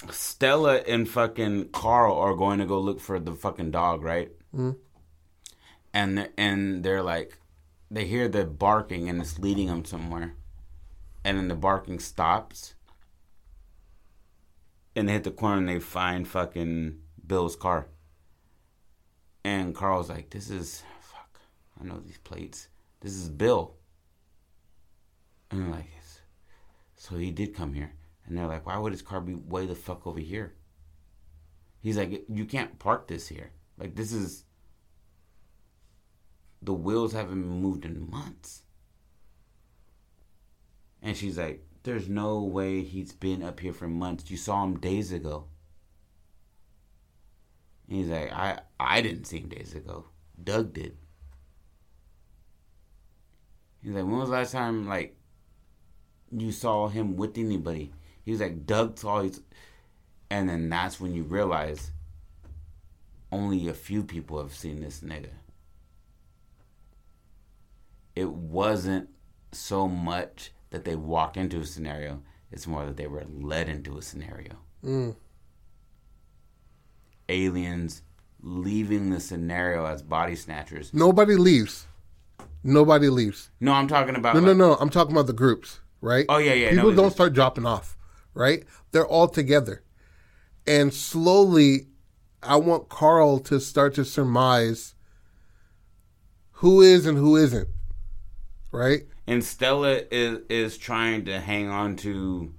[0.09, 4.31] Stella and fucking Carl are going to go look for the fucking dog, right?
[4.55, 4.77] Mhm.
[5.93, 7.37] And and they're like,
[7.91, 10.35] they hear the barking and it's leading them somewhere,
[11.23, 12.75] and then the barking stops,
[14.95, 17.87] and they hit the corner and they find fucking Bill's car.
[19.43, 21.39] And Carl's like, "This is fuck.
[21.79, 22.67] I know these plates.
[22.99, 23.75] This is Bill."
[25.51, 25.89] And they're like,
[26.99, 27.93] so he did come here.
[28.25, 30.53] And they're like, why would his car be way the fuck over here?
[31.81, 33.51] He's like, you can't park this here.
[33.77, 34.43] Like, this is.
[36.61, 38.63] The wheels haven't moved in months.
[41.01, 44.29] And she's like, there's no way he's been up here for months.
[44.29, 45.45] You saw him days ago.
[47.87, 50.05] And he's like, I, I didn't see him days ago.
[50.43, 50.97] Doug did.
[53.81, 55.15] He's like, when was the last time, like,
[56.31, 57.91] you saw him with anybody.
[58.23, 59.41] He was like, Doug saw his.
[60.29, 61.91] And then that's when you realize
[63.31, 65.31] only a few people have seen this nigga.
[68.15, 69.09] It wasn't
[69.51, 73.97] so much that they walk into a scenario, it's more that they were led into
[73.97, 74.57] a scenario.
[74.83, 75.15] Mm.
[77.27, 78.01] Aliens
[78.41, 80.93] leaving the scenario as body snatchers.
[80.93, 81.85] Nobody leaves.
[82.63, 83.49] Nobody leaves.
[83.59, 84.35] No, I'm talking about.
[84.35, 84.75] No, no, like- no.
[84.75, 86.25] I'm talking about the groups, right?
[86.29, 87.97] Oh, yeah, yeah, People no, don't start dropping off,
[88.33, 88.63] right?
[88.91, 89.83] They're all together,
[90.67, 91.87] and slowly,
[92.41, 94.95] I want Carl to start to surmise
[96.53, 97.69] who is and who isn't,
[98.71, 99.03] right?
[99.29, 102.53] And Stella is is trying to hang on to.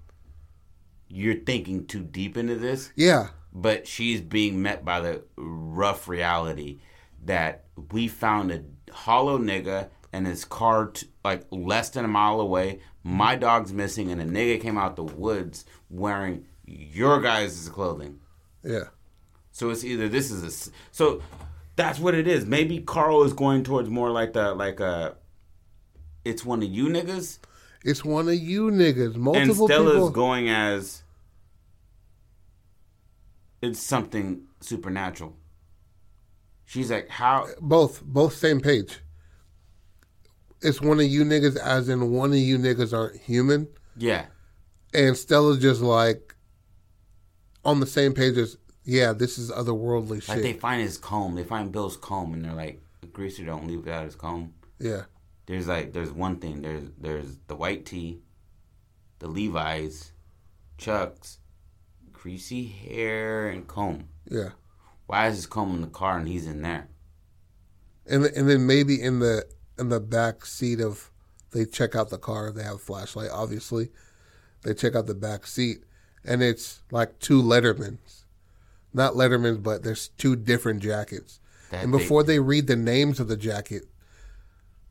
[1.09, 6.79] You're thinking too deep into this, Yeah, but she's being met by the rough reality
[7.25, 12.41] that we found a hollow nigga and his car t- like less than a mile
[12.41, 12.79] away.
[13.03, 18.21] My dog's missing, and a nigga came out the woods wearing your guys' clothing.
[18.63, 18.85] yeah.
[19.51, 21.23] So it's either this is a so
[21.75, 22.47] that's what it is.
[22.47, 25.17] Maybe Carl is going towards more like the like a.
[26.25, 27.39] It's one of you niggas.
[27.85, 29.17] It's one of you niggas.
[29.17, 30.11] Multiple and Stella's people.
[30.11, 31.03] going as
[33.63, 35.37] it's something supernatural.
[36.65, 37.47] She's like, how?
[37.61, 39.01] both, both same page.
[40.63, 44.27] It's one of you niggas, as in one of you niggas aren't human, Yeah,
[44.93, 46.35] and Stella's just like
[47.65, 50.43] on the same page as yeah, this is otherworldly like shit.
[50.43, 51.35] they find his comb.
[51.35, 55.05] They find Bill's comb, and they're like, "Greaser don't leave without his comb." yeah,
[55.51, 56.63] There's like, there's one thing.
[56.63, 58.21] There's there's the white tee,
[59.19, 60.13] the Levi's,
[60.79, 61.39] Chucks,
[62.13, 64.05] greasy hair, and comb.
[64.31, 64.51] yeah.
[65.07, 66.87] Why is his comb in the car and he's in there?
[68.07, 69.45] and and then maybe in the
[69.77, 71.11] in the back seat of
[71.51, 73.89] they check out the car they have a flashlight obviously
[74.63, 75.79] they check out the back seat
[76.25, 78.25] and it's like two lettermans
[78.95, 83.21] not lettermans but there's two different jackets That and they- before they read the names
[83.21, 83.85] of the jacket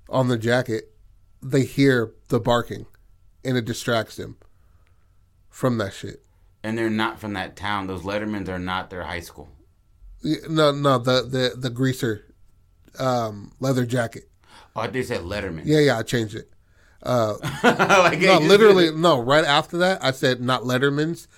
[0.09, 0.91] on the jacket
[1.41, 2.85] they hear the barking
[3.45, 4.37] and it distracts them
[5.49, 6.23] from that shit
[6.63, 7.87] and they're not from that town.
[7.87, 9.47] Those Lettermans are not their high school.
[10.23, 12.25] No no the the the greaser
[12.99, 14.29] um leather jacket
[14.75, 15.61] Oh, they said Letterman.
[15.65, 16.51] yeah yeah i changed it
[17.05, 19.21] like, No, literally, no.
[19.21, 21.29] Right after that, I said not Letterman's,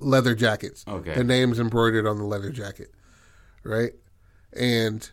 [0.00, 0.84] leather jackets.
[0.88, 1.14] Okay.
[1.14, 2.92] the names embroidered on the leather jacket,
[3.62, 3.92] right?
[4.54, 5.10] And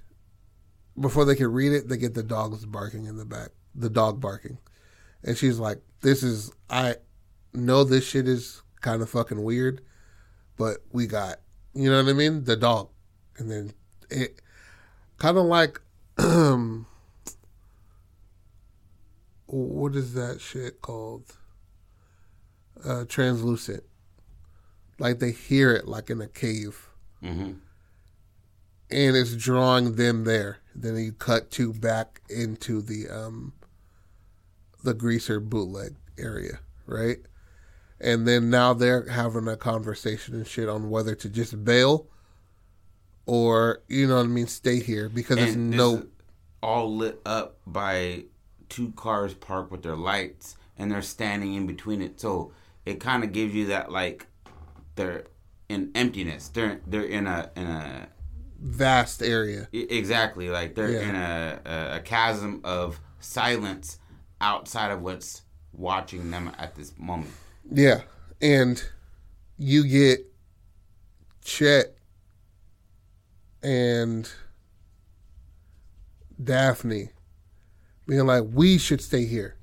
[1.00, 3.50] before they can read it, they get the dogs barking in the back.
[3.76, 4.58] The dog barking,
[5.24, 6.96] and she's like, "This is I
[7.54, 9.82] know this shit is kind of fucking weird,
[10.58, 11.38] but we got
[11.74, 12.90] you know what I mean, the dog."
[13.38, 13.74] And then
[14.10, 14.42] it
[15.18, 15.80] kind of like
[16.18, 16.88] um
[19.46, 21.36] what is that shit called?
[22.84, 23.84] Uh, translucent.
[25.00, 26.90] Like they hear it like in a cave,
[27.22, 27.54] hmm
[28.92, 30.58] and it's drawing them there.
[30.82, 33.54] Then you cut to back into the um,
[34.84, 37.18] the greaser bootleg area, right?
[38.02, 42.08] And then now they're having a conversation and shit on whether to just bail
[43.30, 46.08] or you know what I mean, stay here because it's And no
[46.64, 48.24] all lit up by
[48.70, 52.20] two cars parked with their lights, and they're standing in between it.
[52.20, 52.52] So
[52.86, 54.26] it kind of gives you that like
[54.96, 55.26] they're
[55.68, 56.48] in emptiness.
[56.48, 58.08] They're they're in a in a
[58.62, 59.68] Vast area.
[59.72, 61.10] Exactly, like they're Yeah.
[61.10, 64.00] in a, a a chasm of silence
[64.42, 65.44] outside of what's
[65.74, 67.32] watching them at this moment.
[67.72, 68.02] Yeah.
[68.42, 68.84] And
[69.58, 70.20] you get
[71.44, 71.96] Chet
[73.64, 74.30] and
[76.42, 77.10] Daphne
[78.08, 79.56] being like, we should stay here.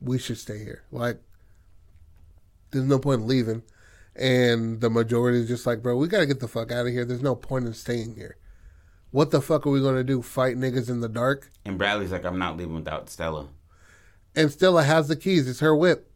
[0.00, 0.82] We should stay here.
[0.92, 1.20] Like,
[2.70, 3.62] there's no point in leaving.
[4.18, 6.92] And the majority is just like, bro, we got to get the fuck out of
[6.92, 7.04] here.
[7.04, 8.36] There's no point in staying here.
[9.10, 10.22] What the fuck are we going to do?
[10.22, 11.50] Fight niggas in the dark?
[11.64, 13.48] And Bradley's like, I'm not leaving without Stella.
[14.34, 15.48] And Stella has the keys.
[15.48, 16.10] It's her whip.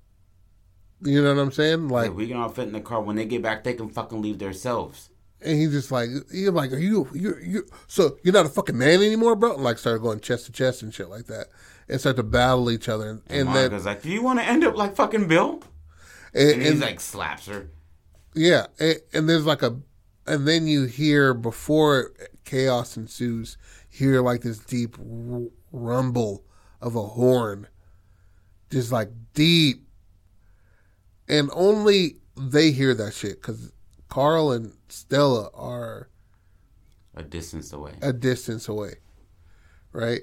[1.00, 1.88] You know what I'm saying?
[1.88, 3.00] Like, Like, we can all fit in the car.
[3.00, 5.08] When they get back, they can fucking leave themselves.
[5.40, 8.78] And he's just like, he's like, are you, you, you, so you're not a fucking
[8.78, 9.54] man anymore, bro?
[9.54, 11.48] And like, started going chest to chest and shit like that,
[11.88, 14.44] and start to battle each other, and, And, and then, like, Do you want to
[14.44, 15.60] end up like fucking Bill?
[16.32, 17.66] and, And he's like, slaps her.
[18.34, 19.78] Yeah, and, and there's like a,
[20.26, 22.12] and then you hear before
[22.44, 23.56] chaos ensues,
[23.88, 26.44] hear like this deep r- rumble
[26.80, 27.68] of a horn,
[28.70, 29.86] just like deep,
[31.28, 33.72] and only they hear that shit because
[34.08, 36.08] Carl and Stella are
[37.14, 37.92] A distance away.
[38.02, 38.94] a distance away,
[39.92, 40.22] right?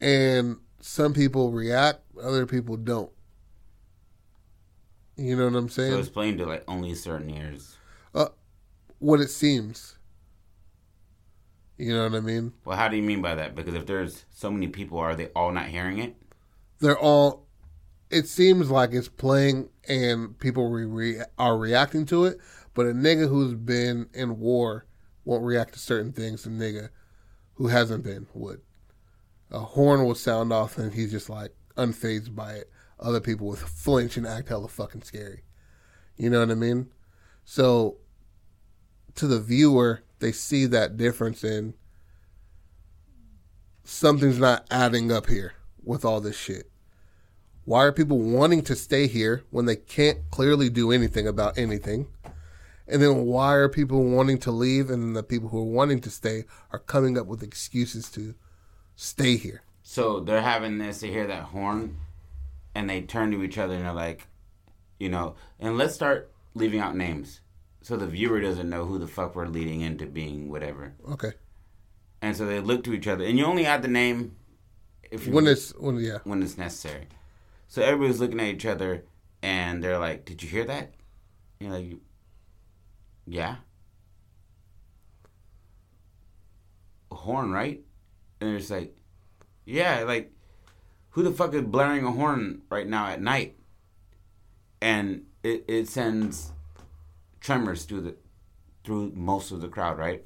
[0.00, 3.10] And some people react, other people don't.
[5.20, 5.92] You know what I'm saying?
[5.92, 7.76] So it's playing to like only certain ears.
[8.14, 8.28] Uh,
[9.00, 9.98] what it seems.
[11.76, 12.54] You know what I mean?
[12.64, 13.54] Well, how do you mean by that?
[13.54, 16.16] Because if there's so many people, are they all not hearing it?
[16.78, 17.46] They're all.
[18.10, 22.38] It seems like it's playing and people re- re- are reacting to it,
[22.72, 24.86] but a nigga who's been in war
[25.26, 26.46] won't react to certain things.
[26.46, 26.88] A nigga
[27.54, 28.62] who hasn't been would.
[29.50, 32.70] A horn will sound off and he's just like unfazed by it.
[33.00, 35.42] Other people would flinch and act hella fucking scary.
[36.16, 36.90] You know what I mean?
[37.44, 37.96] So,
[39.14, 41.74] to the viewer, they see that difference in
[43.84, 46.70] something's not adding up here with all this shit.
[47.64, 52.08] Why are people wanting to stay here when they can't clearly do anything about anything?
[52.86, 56.00] And then why are people wanting to leave and then the people who are wanting
[56.00, 58.34] to stay are coming up with excuses to
[58.96, 59.62] stay here?
[59.82, 61.96] So they're having this, they hear that horn,
[62.74, 64.26] and they turn to each other and they're like,
[64.98, 67.40] you know, and let's start leaving out names.
[67.82, 70.94] So the viewer doesn't know who the fuck we're leading into being whatever.
[71.12, 71.32] Okay.
[72.20, 74.36] And so they look to each other, and you only add the name
[75.10, 76.18] if you When it's when yeah.
[76.24, 77.08] when it's necessary.
[77.68, 79.04] So everybody's looking at each other,
[79.42, 80.92] and they're like, "Did you hear that?"
[81.58, 81.96] You're like,
[83.26, 83.56] "Yeah."
[87.10, 87.80] A horn, right?
[88.40, 88.94] And it's like,
[89.64, 90.30] "Yeah." Like,
[91.10, 93.56] who the fuck is blaring a horn right now at night?
[94.80, 96.52] And it it sends
[97.40, 98.16] tremors through the
[98.84, 100.24] through most of the crowd, right?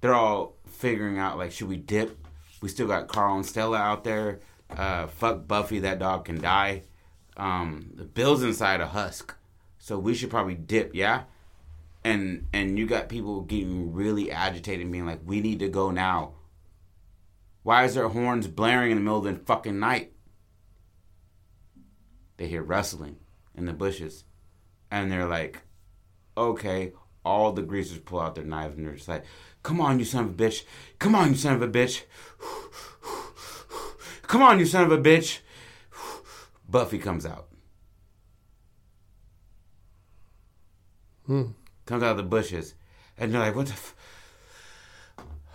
[0.00, 2.18] They're all figuring out like, should we dip?
[2.60, 4.40] We still got Carl and Stella out there.
[4.70, 6.82] Uh, fuck Buffy, that dog can die.
[7.36, 9.34] Um, the Bill's inside a husk,
[9.78, 11.24] so we should probably dip, yeah.
[12.02, 16.32] And and you got people getting really agitated, being like, we need to go now.
[17.66, 20.12] Why is there horns blaring in the middle of the fucking night?
[22.36, 23.16] They hear rustling
[23.56, 24.22] in the bushes,
[24.88, 25.62] and they're like,
[26.36, 26.92] okay.
[27.24, 29.24] All the greasers pull out their knives and they're just like,
[29.64, 30.62] come on, you son of a bitch.
[31.00, 32.04] Come on, you son of a bitch.
[34.22, 35.40] Come on, you son of a bitch.
[36.68, 37.48] Buffy comes out.
[41.26, 41.46] Hmm.
[41.84, 42.74] Comes out of the bushes.
[43.18, 43.96] And they're like, what the f-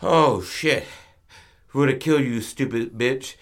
[0.02, 0.84] Oh, shit.
[1.74, 3.36] Would have killed you, stupid bitch.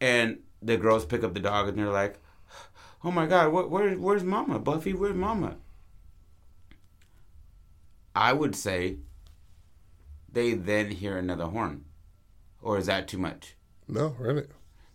[0.00, 2.18] And the girls pick up the dog and they're like,
[3.04, 4.58] oh my god, where, where, where's mama?
[4.58, 5.56] Buffy, where's mama?
[8.14, 8.96] I would say
[10.30, 11.84] they then hear another horn.
[12.62, 13.54] Or is that too much?
[13.86, 14.46] No, right.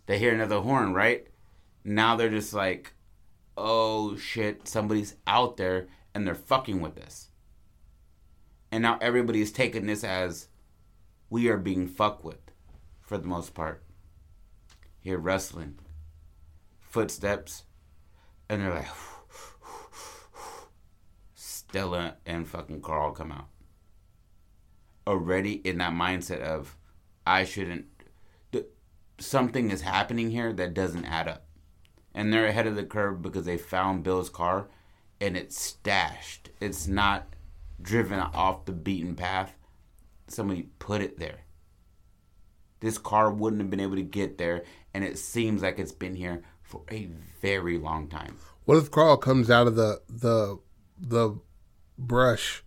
[0.05, 1.27] They hear another horn, right?
[1.85, 2.93] Now they're just like,
[3.55, 7.29] oh shit, somebody's out there and they're fucking with us.
[8.71, 10.47] And now everybody's taking this as
[11.29, 12.50] we are being fucked with
[13.11, 13.83] for the most part.
[15.01, 15.79] Hear rustling,
[16.79, 17.65] footsteps,
[18.47, 18.87] and they're like,
[21.35, 23.49] Stella and fucking Carl come out.
[25.05, 26.77] Already in that mindset of,
[27.27, 27.87] I shouldn't.
[28.53, 28.67] th-
[29.19, 31.43] Something is happening here that doesn't add up.
[32.15, 34.69] And they're ahead of the curve because they found Bill's car
[35.19, 36.49] and it's stashed.
[36.61, 37.27] It's not
[37.81, 39.53] driven off the beaten path.
[40.29, 41.41] Somebody put it there.
[42.81, 44.63] This car wouldn't have been able to get there,
[44.93, 47.09] and it seems like it's been here for a
[47.41, 48.37] very long time.
[48.65, 50.59] What if Carl comes out of the the
[50.99, 51.39] the
[51.97, 52.63] brush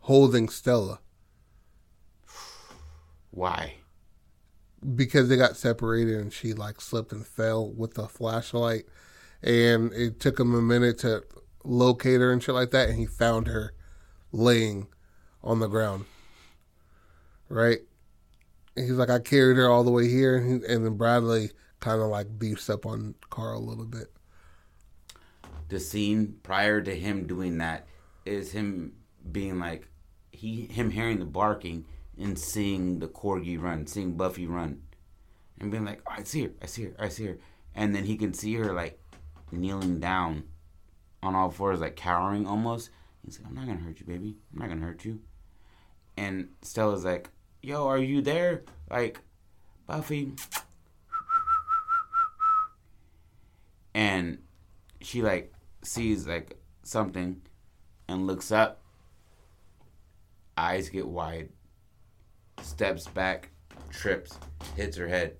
[0.00, 1.00] holding Stella
[3.30, 3.74] Why?
[4.96, 8.84] because they got separated and she like slipped and fell with the flashlight
[9.42, 11.22] and it took him a minute to
[11.64, 13.74] locate her and shit like that and he found her
[14.32, 14.86] laying
[15.42, 16.06] on the ground.
[17.48, 17.80] Right?
[18.74, 21.50] He's like I carried her all the way here and, he, and then Bradley
[21.80, 24.12] kind of like beefs up on Carl a little bit.
[25.68, 27.86] The scene prior to him doing that
[28.24, 28.92] is him
[29.30, 29.88] being like
[30.30, 31.84] he him hearing the barking
[32.18, 34.82] and seeing the corgi run, seeing Buffy run,
[35.58, 37.38] and being like, oh, "I see her, I see her, I see her,"
[37.74, 39.00] and then he can see her like
[39.52, 40.44] kneeling down
[41.22, 42.90] on all fours, like cowering almost.
[43.24, 44.36] He's like, "I'm not gonna hurt you, baby.
[44.52, 45.20] I'm not gonna hurt you."
[46.16, 47.30] And Stella's like,
[47.62, 49.20] "Yo, are you there?" Like,
[49.86, 50.32] Buffy.
[53.94, 54.38] And
[55.00, 55.52] she like
[55.82, 57.42] sees like something
[58.06, 58.82] and looks up.
[60.56, 61.48] Eyes get wide.
[62.62, 63.50] Steps back,
[63.90, 64.38] trips,
[64.76, 65.36] hits her head.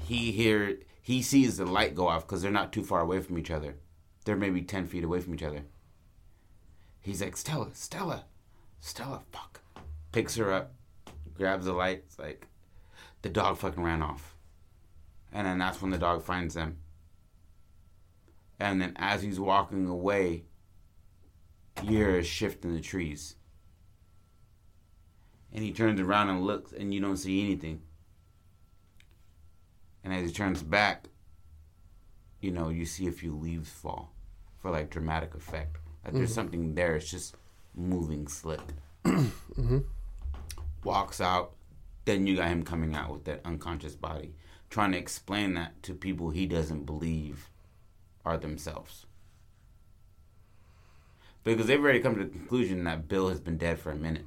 [0.00, 3.38] He hear he sees the light go off because they're not too far away from
[3.38, 3.76] each other.
[4.24, 5.62] They're maybe ten feet away from each other.
[7.00, 8.24] He's like, Stella, Stella,
[8.80, 9.60] Stella, fuck.
[10.12, 10.72] Picks her up,
[11.34, 12.04] grabs the light.
[12.06, 12.46] It's like,
[13.22, 14.36] the dog fucking ran off.
[15.32, 16.78] And then that's when the dog finds them.
[18.58, 20.44] And then as he's walking away,
[21.82, 23.36] you hear a shift in the trees.
[25.52, 27.82] And he turns around and looks, and you don't see anything.
[30.04, 31.08] And as he turns back,
[32.40, 34.12] you know, you see a few leaves fall
[34.58, 35.76] for like dramatic effect.
[36.04, 36.34] Like there's mm-hmm.
[36.34, 37.36] something there, it's just
[37.74, 38.60] moving slick.
[39.04, 39.78] Mm-hmm.
[40.84, 41.54] Walks out,
[42.04, 44.34] then you got him coming out with that unconscious body,
[44.70, 47.50] trying to explain that to people he doesn't believe
[48.24, 49.06] are themselves.
[51.42, 54.26] Because they've already come to the conclusion that Bill has been dead for a minute.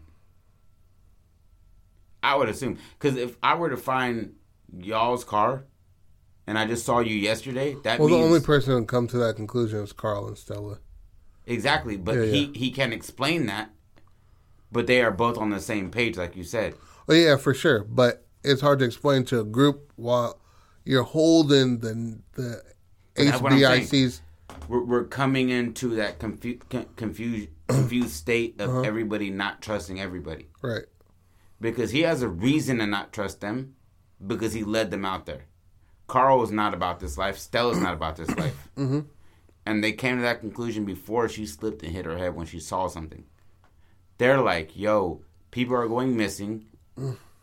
[2.22, 2.78] I would assume.
[3.00, 4.36] Because if I were to find
[4.78, 5.64] y'all's car
[6.46, 8.20] and I just saw you yesterday, that Well, means.
[8.22, 10.80] the only person to come to that conclusion is Carl and Stella.
[11.46, 12.52] Exactly, but Yeah, he yeah.
[12.60, 13.72] he can explain that.
[14.72, 16.76] But they are both on the same page, like you said.
[17.10, 17.84] Oh yeah, for sure.
[17.84, 20.40] But it's hard to explain to a group while
[20.86, 22.62] you're holding the the
[23.16, 23.84] That's what I'm saying.
[23.88, 24.22] HBICs.
[24.68, 28.82] We're, we're coming into that confu- con- confused confused state of Uh-huh.
[28.82, 30.86] everybody not trusting everybody Right.
[31.60, 33.76] because he has a reason to not trust them
[34.26, 35.46] because he led them out there.
[36.08, 37.38] Carl is not about this life.
[37.38, 38.70] Stella's not about this life.
[38.78, 39.06] Mhm.
[39.66, 42.60] And they came to that conclusion before she slipped and hit her head when she
[42.60, 43.26] saw something.
[44.18, 46.66] They're like, "Yo, people are going missing,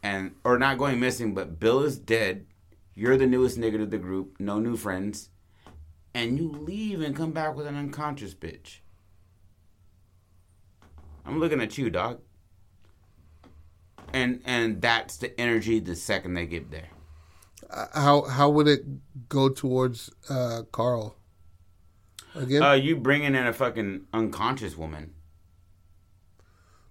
[0.03, 2.47] and or not going missing, but Bill is dead.
[2.95, 4.41] You're the newest nigga to the group.
[4.41, 5.31] No new friends,
[6.13, 8.79] and you leave and come back with an unconscious bitch."
[11.25, 12.21] I'm looking at you, dog.
[14.15, 16.89] And and that's the energy the second they get there.
[17.69, 21.18] Uh, How how would it go towards uh, Carl?
[22.35, 25.15] Again, Uh, you bringing in a fucking unconscious woman.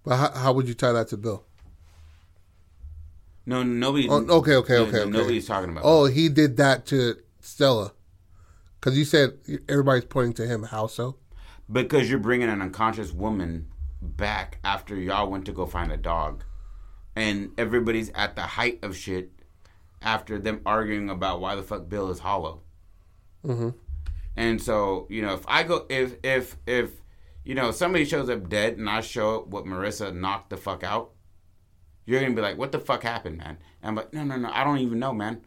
[0.04, 1.44] but how, how would you tie that to Bill?
[3.46, 4.08] No, nobody.
[4.10, 5.10] Oh, okay, okay, no, okay, okay.
[5.10, 5.84] Nobody's talking about.
[5.86, 7.94] Oh, he did that to Stella,
[8.80, 9.38] because you said
[9.70, 10.64] everybody's pointing to him.
[10.64, 11.18] How so?
[11.72, 13.68] Because you're bringing an unconscious woman
[14.02, 16.44] back after y'all went to go find a dog.
[17.16, 19.32] And everybody's at the height of shit
[20.02, 22.62] after them arguing about why the fuck Bill is hollow.
[23.46, 23.70] Mm-hmm.
[24.38, 26.92] And so, you know, if I go, if, if, if,
[27.44, 30.84] you know, somebody shows up dead and I show up what Marissa knocked the fuck
[30.84, 31.12] out,
[32.06, 33.58] you're to be like, what the fuck happened, man?
[33.82, 35.42] And I'm like, no, no, no, I don't even know, man.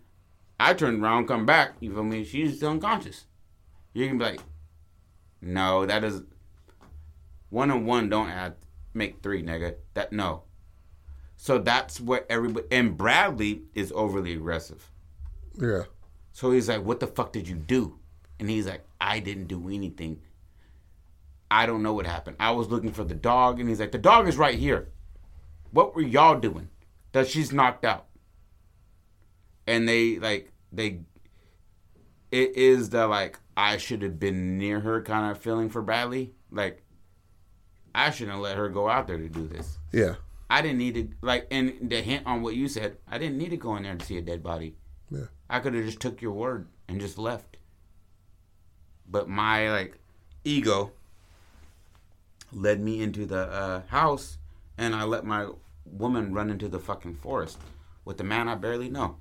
[0.59, 2.25] I turned around, come back, you feel me?
[2.25, 3.27] She's still unconscious.
[3.95, 4.41] You're to be like,
[5.41, 6.23] no, that is,
[7.49, 8.57] one and one don't add,
[8.93, 9.77] make three, nigga.
[9.95, 10.43] That, no.
[11.37, 14.91] So that's what everybody, and Bradley is overly aggressive.
[15.59, 15.85] Yeah.
[16.33, 18.00] So he's like, "What the fuck did you do?"
[18.41, 20.23] And he's like, "I didn't do anything.
[21.51, 22.37] I don't know what happened.
[22.41, 24.89] I was looking for the dog." And he's like, "The dog is right here.
[25.71, 26.71] What were y'all doing?
[27.13, 28.07] That she's knocked out."
[29.69, 31.03] And they like they.
[32.33, 36.33] It is the like I should have been near her kind of feeling for Bradley.
[36.51, 36.83] Like
[37.95, 39.79] I shouldn't have let her go out there to do this.
[39.93, 40.17] Yeah.
[40.49, 43.51] I didn't need to like, and the hint on what you said, I didn't need
[43.51, 44.77] to go in there to see a dead body.
[45.11, 45.27] Yeah.
[45.49, 47.50] I could have just took your word and just left.
[49.11, 49.99] But my like
[50.45, 50.93] ego
[52.53, 54.39] led me into the uh, house,
[54.79, 55.49] and I let my
[55.85, 57.59] woman run into the fucking forest
[58.05, 59.17] with the man I barely know?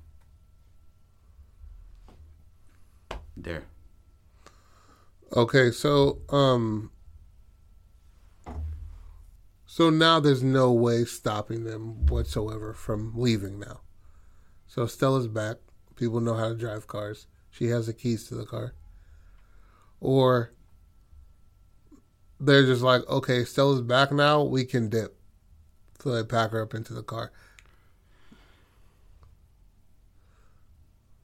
[3.36, 3.64] There.
[5.34, 6.90] Okay, so um
[9.64, 13.80] so now there's no way stopping them whatsoever from leaving now.
[14.66, 15.56] So Stella's back.
[15.94, 17.26] People know how to drive cars.
[17.50, 18.74] She has the keys to the car.
[20.00, 20.52] Or
[22.38, 25.16] they're just like, okay, Stella's back now, we can dip.
[26.00, 27.30] So they pack her up into the car.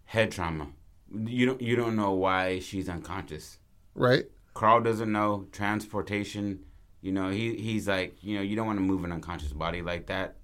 [0.04, 0.68] Head trauma.
[1.12, 3.58] You don't you don't know why she's unconscious.
[3.94, 4.24] Right?
[4.54, 6.60] Carl doesn't know transportation.
[7.00, 9.82] You know, he he's like, you know, you don't want to move an unconscious body
[9.82, 10.36] like that.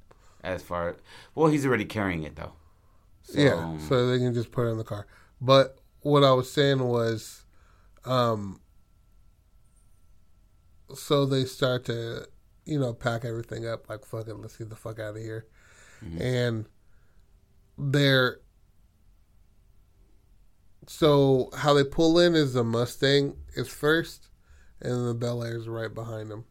[0.42, 0.96] As far,
[1.34, 2.52] well, he's already carrying it though.
[3.22, 5.06] So, yeah, so they can just put it in the car.
[5.40, 7.41] But what I was saying was,
[8.04, 8.60] um,
[10.94, 12.26] so they start to,
[12.64, 13.88] you know, pack everything up.
[13.88, 15.46] Like, fuck it, let's get the fuck out of here.
[16.18, 16.66] And
[17.78, 18.40] they're
[20.88, 24.28] so how they pull in is the Mustang is first,
[24.80, 26.44] and the Bel Air is right behind them.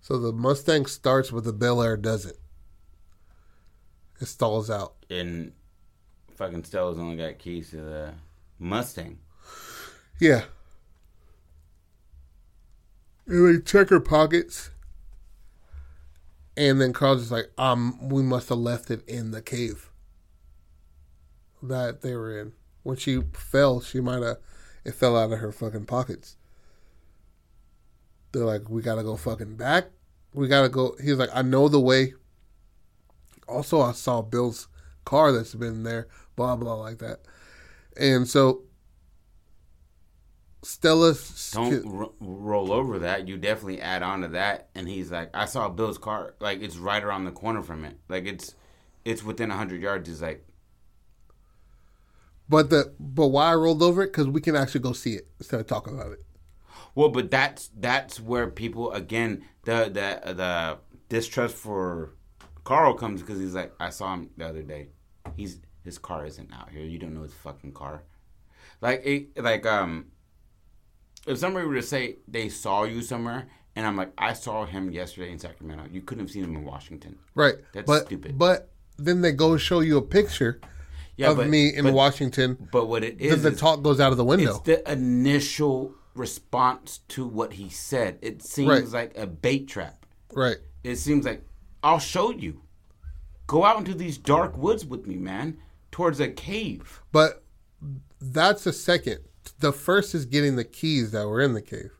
[0.00, 2.36] So the Mustang starts, but the Bel Air doesn't.
[4.20, 4.94] It stalls out.
[5.10, 5.52] and
[6.36, 8.14] fucking Stella's only got keys to the
[8.58, 9.18] Mustang.
[10.18, 10.44] Yeah.
[13.26, 14.70] And they check her pockets.
[16.56, 19.90] And then Carl's just like, um, we must have left it in the cave
[21.62, 22.52] that they were in.
[22.82, 24.38] When she fell, she might have,
[24.84, 26.36] it fell out of her fucking pockets.
[28.32, 29.86] They're like, we gotta go fucking back.
[30.34, 30.96] We gotta go.
[31.02, 32.14] He's like, I know the way.
[33.46, 34.68] Also, I saw Bill's
[35.04, 37.20] car that's been there, blah, blah, like that.
[37.96, 38.62] And so
[40.62, 41.14] Stella
[41.52, 43.26] Don't ro- roll over that.
[43.26, 44.68] You definitely add on to that.
[44.74, 46.34] And he's like, I saw Bill's car.
[46.40, 47.98] Like it's right around the corner from it.
[48.08, 48.54] Like it's
[49.04, 50.08] it's within hundred yards.
[50.08, 50.46] He's like,
[52.48, 55.26] But the but why I rolled over it because we can actually go see it
[55.38, 56.24] instead of talking about it.
[56.94, 62.14] well, but that's that's where people again the the the distrust for
[62.64, 64.88] Carl comes because he's like, I saw him the other day.
[65.36, 66.82] He's his car isn't out here.
[66.84, 68.04] You don't know his fucking car.
[68.80, 70.06] Like it, like um,
[71.26, 74.90] if somebody were to say they saw you somewhere, and I'm like, I saw him
[74.90, 75.84] yesterday in Sacramento.
[75.90, 77.18] You couldn't have seen him in Washington.
[77.34, 77.54] Right.
[77.72, 78.36] That's but, stupid.
[78.38, 78.68] But
[78.98, 80.60] then they go show you a picture
[81.16, 82.68] Yeah, of but me in but, Washington.
[82.70, 84.56] But what it is, the talk goes out of the window.
[84.56, 88.18] it's the initial response to what he said.
[88.20, 88.88] It seems Right.
[88.88, 90.04] like a bait trap.
[90.34, 90.56] right.
[90.84, 91.42] It seems like
[91.82, 92.60] I'll show you.
[93.46, 95.58] Go out into these dark woods with me, man,
[95.90, 97.00] towards a cave.
[97.12, 97.42] But
[98.20, 99.20] that's the second.
[99.58, 101.92] The first is getting the keys that were in the cave.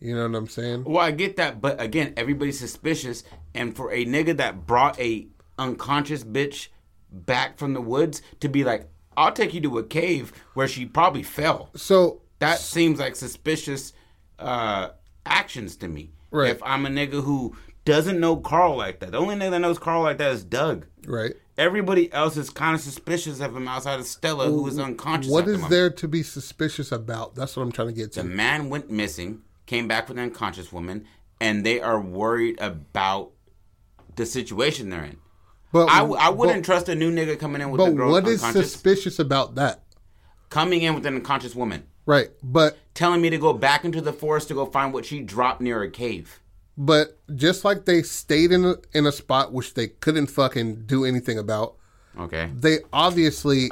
[0.00, 0.84] You know what I'm saying?
[0.84, 3.24] Well, I get that, but again, everybody's suspicious,
[3.54, 5.28] and for a nigga that brought a
[5.58, 6.68] unconscious bitch
[7.10, 10.84] back from the woods to be like, "I'll take you to a cave where she
[10.84, 13.92] probably fell." So That seems like suspicious
[14.38, 14.90] uh,
[15.24, 16.10] actions to me.
[16.30, 16.50] Right.
[16.50, 19.78] If I'm a nigga who doesn't know Carl like that, the only nigga that knows
[19.78, 20.86] Carl like that is Doug.
[21.06, 21.34] right.
[21.56, 25.30] Everybody else is kind of suspicious of him outside of Stella, who is unconscious.
[25.30, 25.70] What at the is moment.
[25.70, 27.36] there to be suspicious about?
[27.36, 28.22] That's what I'm trying to get to.
[28.24, 31.06] The man went missing, came back with an unconscious woman,
[31.40, 33.30] and they are worried about
[34.16, 35.18] the situation they're in.
[35.72, 38.10] But I, I wouldn't But, trust a new nigga coming in with but a girl
[38.10, 39.82] what is suspicious about that?
[40.50, 42.30] coming in with an unconscious woman, Right.
[42.42, 45.60] But telling me to go back into the forest to go find what she dropped
[45.60, 46.40] near a cave.
[46.76, 51.04] But just like they stayed in a, in a spot which they couldn't fucking do
[51.04, 51.76] anything about,
[52.18, 52.50] Okay.
[52.54, 53.70] they obviously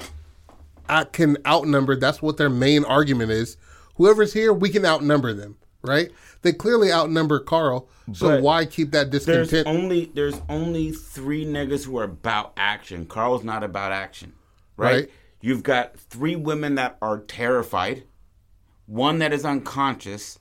[0.88, 1.96] out, can outnumber.
[1.96, 3.56] That's what their main argument is.
[3.96, 6.10] Whoever's here, we can outnumber them, right?
[6.42, 9.50] They clearly outnumber Carl, so But why keep that discontent?
[9.50, 13.06] There's only there's only three niggas who are about action.
[13.06, 14.32] Carl's not about action,
[14.76, 14.92] right?
[14.94, 15.10] Right.
[15.40, 18.04] You've got three women that are terrified,
[18.86, 20.38] one that is unconscious.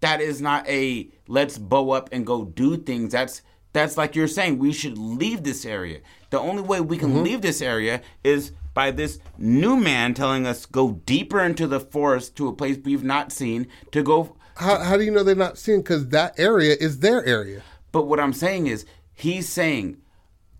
[0.00, 3.12] That is not a let's bow up and go do things.
[3.12, 6.00] That's that's like you're saying we should leave this area.
[6.30, 10.66] The only way we can leave this area is by this new man telling us
[10.66, 14.96] go deeper into the forest to a place we've not seen to go how, how
[14.96, 15.80] do you know they're not seeing?
[15.80, 17.62] Because that area is their area.
[17.92, 19.98] But what I'm saying is, he's saying,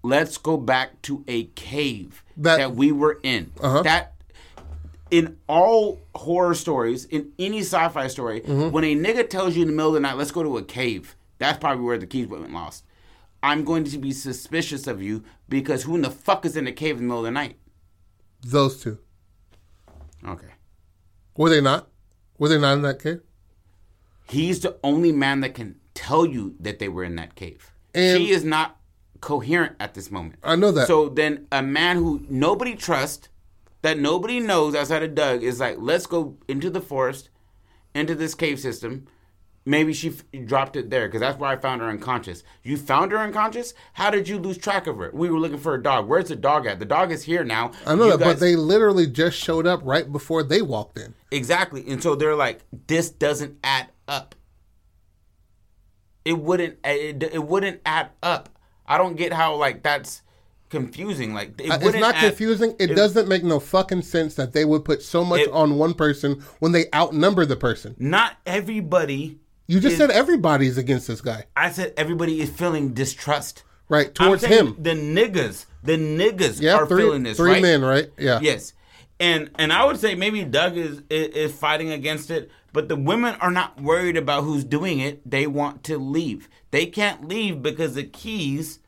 [0.03, 3.53] let's go back to a cave That- that, we were in.
[3.61, 3.83] Uh-huh.
[3.83, 4.14] That
[5.15, 8.71] in all horror stories, in any sci-fi story, Mm-hmm.
[8.73, 10.63] when a nigga tells you in the middle of the night, let's go to a
[10.65, 12.85] cave, that's probably where the keys went lost.
[13.41, 16.73] I'm going to be suspicious of you because who in the fuck is in the
[16.73, 17.59] cave in the middle of the night?
[18.43, 18.99] Those two
[20.27, 20.49] Okay.
[21.37, 21.89] were they not?
[22.39, 23.21] Were they not in that cave?
[24.29, 27.71] He's the only man that can tell you that they were in that cave.
[27.95, 28.81] And- she is not
[29.21, 30.41] coherent at this moment.
[30.43, 30.89] I know that.
[30.89, 33.29] So then a man who nobody trusts,
[33.85, 37.29] that nobody knows outside of Doug, is like, let's go into the forest,
[37.95, 39.07] into this cave system.
[39.67, 42.45] Maybe she f- dropped it there because that's where I found her unconscious.
[42.63, 43.75] You found her unconscious?
[43.93, 45.11] How did you lose track of her?
[45.13, 46.09] We were looking for a dog.
[46.09, 46.79] Where's the dog at?
[46.79, 47.73] The dog is here now.
[47.87, 51.15] I know You that, but they literally just showed up right before they walked in.
[51.31, 51.85] Exactly.
[51.87, 54.35] And so they're like, this doesn't add up.
[56.25, 58.49] It wouldn't it, it wouldn't add up.
[58.87, 60.23] I don't get how like that's
[60.75, 61.33] confusing.
[61.33, 62.75] Like it Uh, It's not confusing.
[62.79, 65.79] It, it- doesn't make no fucking sense that they would put so much It- on
[65.79, 67.95] one person when they outnumber the person.
[67.99, 72.93] Not everybody You just It- said everybody's against this guy, I said everybody is feeling
[72.93, 73.63] distrust.
[73.89, 74.15] right?
[74.15, 74.77] Towards him.
[74.79, 77.63] The niggas, the niggas Yeah, are three, feeling this, three right?
[77.63, 78.09] men, right?
[78.19, 78.41] Yeah.
[78.43, 78.73] Yes.
[79.21, 82.97] And and I would say maybe Doug is, is is fighting against it, but the
[82.97, 85.21] women are not worried about who's doing it.
[85.31, 86.49] They want to leave.
[86.71, 88.81] They can't leave because the keys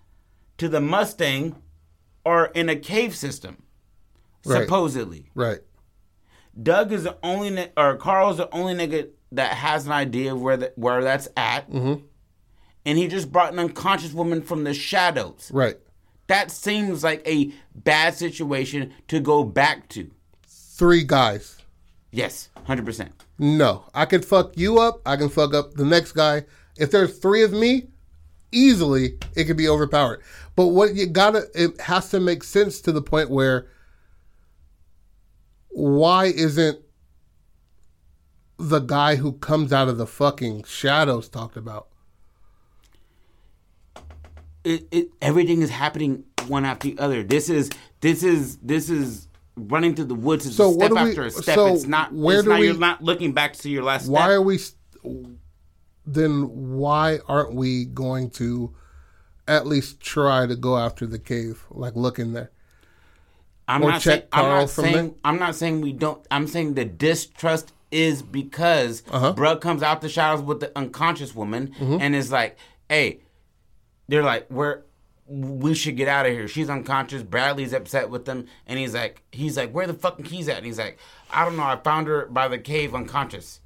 [0.58, 1.56] to the Mustang
[2.26, 3.62] are in a cave system.
[4.44, 4.62] Right.
[4.62, 5.30] Supposedly.
[5.34, 5.60] Right.
[6.60, 10.56] Doug is the only or Carl's the only nigga that has an idea of where
[10.56, 11.70] the, where that's at.
[11.70, 12.04] Mm-hmm.
[12.84, 15.50] And he just brought an unconscious woman from the shadows.
[15.52, 15.76] Right.
[16.28, 20.10] That seems like a bad situation to go back to.
[20.46, 21.56] Three guys.
[22.10, 23.12] Yes, hundred percent.
[23.38, 25.00] No, I can fuck you up.
[25.04, 26.44] I can fuck up the next guy.
[26.78, 27.88] If there's three of me,
[28.52, 30.22] easily it could be overpowered.
[30.54, 33.66] But what you gotta, it has to make sense to the point where
[35.68, 36.80] why isn't
[38.58, 41.88] the guy who comes out of the fucking shadows talked about?
[44.64, 47.22] It, it everything is happening one after the other.
[47.22, 47.70] This is
[48.00, 50.46] this is this is running through the woods.
[50.46, 51.54] It's So a what step we- after a step.
[51.54, 52.12] so it's not.
[52.12, 54.08] where it's do not, we- You're not looking back to your last.
[54.08, 54.30] Why step.
[54.30, 54.58] are we?
[56.06, 58.74] Then why aren't we going to
[59.48, 62.50] at least try to go after the cave, like look in there?
[63.68, 65.14] I'm Or not check I'm Carl not from saying there?
[65.24, 66.24] I'm not saying we don't.
[66.30, 69.32] I'm saying the distrust is because Uh-huh.
[69.32, 71.98] Brug comes out the shadows with the unconscious woman Mm-hmm.
[72.00, 72.56] and is like,
[72.88, 73.20] "Hey,"
[74.08, 74.82] they're like, "We're."
[75.28, 76.46] We should get out of here.
[76.46, 77.24] She's unconscious.
[77.24, 80.58] Bradley's upset with them, and he's like, he's like, where the fucking keys at?
[80.58, 80.98] And he's like,
[81.32, 81.64] I don't know.
[81.64, 83.60] I found her by the cave, unconscious.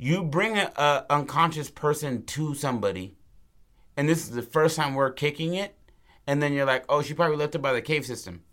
[0.00, 3.16] You bring a, a unconscious person to somebody,
[3.96, 5.74] and this is the first time we're kicking it,
[6.24, 8.44] and then you're like, oh, she probably left it by the cave system.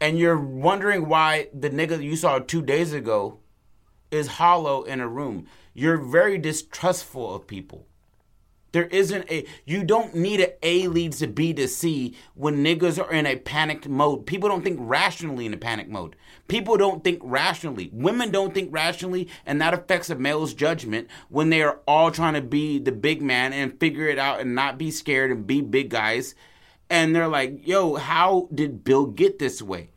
[0.00, 3.38] And you're wondering why the nigga you saw two days ago
[4.10, 5.46] is hollow in a room.
[5.72, 7.86] You're very distrustful of people.
[8.76, 13.02] There isn't a you don't need a A leads to B to C when niggas
[13.02, 14.26] are in a panicked mode.
[14.26, 16.14] People don't think rationally in a panic mode.
[16.46, 17.88] People don't think rationally.
[17.90, 22.34] Women don't think rationally, and that affects a male's judgment when they are all trying
[22.34, 25.62] to be the big man and figure it out and not be scared and be
[25.62, 26.34] big guys.
[26.90, 29.88] And they're like, yo, how did Bill get this way?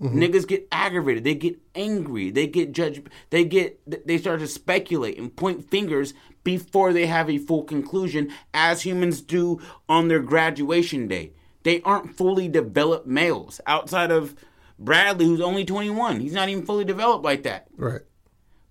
[0.00, 0.20] Mm-hmm.
[0.20, 1.22] Niggas get aggravated.
[1.22, 2.32] They get angry.
[2.32, 3.08] They get judged.
[3.30, 3.78] They get.
[4.08, 6.14] They start to speculate and point fingers
[6.44, 11.32] before they have a full conclusion, as humans do on their graduation day.
[11.62, 14.34] They aren't fully developed males outside of
[14.78, 16.20] Bradley, who's only 21.
[16.20, 17.68] He's not even fully developed like that.
[17.76, 18.00] Right.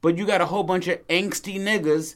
[0.01, 2.15] But you got a whole bunch of angsty niggas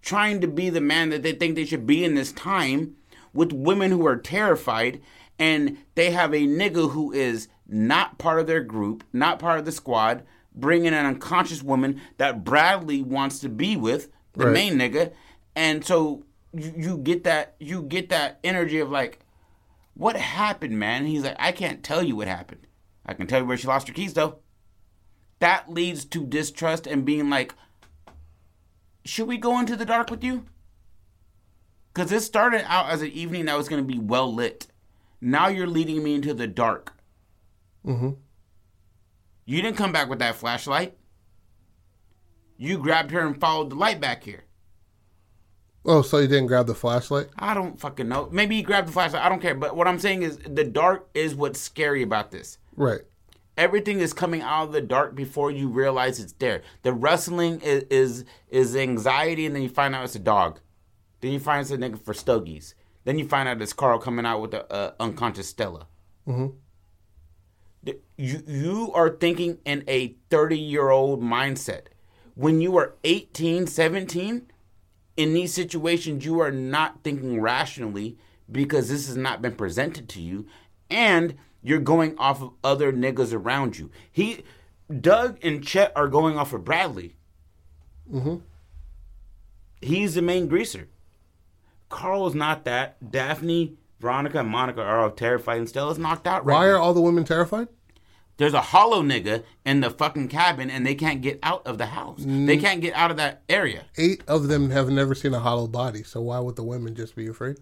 [0.00, 2.96] trying to be the man that they think they should be in this time
[3.34, 5.00] with women who are terrified
[5.38, 9.64] and they have a nigga who is not part of their group, not part of
[9.64, 10.22] the squad,
[10.54, 14.52] bringing an unconscious woman that Bradley wants to be with, the Right.
[14.54, 15.12] main nigga.
[15.54, 19.18] And so you, you get that you get that energy of like,
[19.94, 21.02] what happened, man?
[21.02, 22.66] And he's like, I can't tell you what happened.
[23.04, 24.38] I can tell you where she lost her keys though
[25.38, 27.54] that leads to distrust and being like,
[29.04, 30.44] should we go into the dark with you?
[31.92, 34.66] Because this started out as an evening that was going to be well lit.
[35.20, 36.92] Now you're leading me into the dark.
[37.86, 38.10] Mm-hmm.
[39.44, 40.96] You didn't come back with that flashlight.
[42.56, 44.44] You grabbed her and followed the light back here.
[45.84, 47.28] Oh, so you didn't grab the flashlight?
[47.38, 48.28] I don't fucking know.
[48.32, 49.22] Maybe you grabbed the flashlight.
[49.22, 49.54] I don't care.
[49.54, 52.58] But what I'm saying is the dark is what's scary about this.
[52.74, 53.00] Right.
[53.56, 56.62] everything is coming out of the dark before you realize it's there.
[56.82, 60.60] The rustling is is, is anxiety, and then you find out it's a dog.
[61.20, 62.74] Then you find it's a nigga for stogies.
[63.04, 65.86] Then you find out it's Carl coming out with the uh, unconscious Stella.
[66.28, 66.48] Mm-hmm.
[67.84, 71.86] The- You you are thinking in a 30 year old mindset.
[72.36, 74.46] When you are 18, 17,
[75.16, 78.18] in these situations, you are not thinking rationally
[78.52, 80.46] because this has not been presented to you,
[80.90, 83.90] and you're going off of other niggas around you.
[84.12, 84.44] He,
[85.00, 87.16] Doug and Chet are going off of Bradley.
[88.12, 88.36] Mm-hmm.
[89.80, 90.88] He's the main greaser.
[91.88, 93.10] Carl's not that.
[93.10, 96.44] Daphne, Veronica, and Monica are all terrified, and Stella's knocked out.
[96.44, 96.72] Right Why now.
[96.72, 97.68] are all the women terrified?
[98.38, 101.86] There's a hollow nigga in the fucking cabin, and they can't get out of the
[101.86, 102.20] house.
[102.20, 102.46] Mm.
[102.46, 103.84] They can't get out of that area.
[103.96, 107.16] Eight of them have never seen a hollow body, so why would the women just
[107.16, 107.56] be afraid?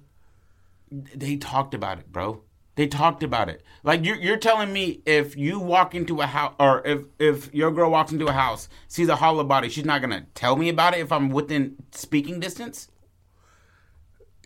[0.91, 2.43] They talked about it, bro.
[2.77, 3.63] They talked about it.
[3.85, 7.71] Like you're you're telling me if you walk into a house or if if your
[7.71, 10.95] girl walks into a house, sees a hollow body, she's not gonna tell me about
[10.95, 12.89] it if I'm within speaking distance.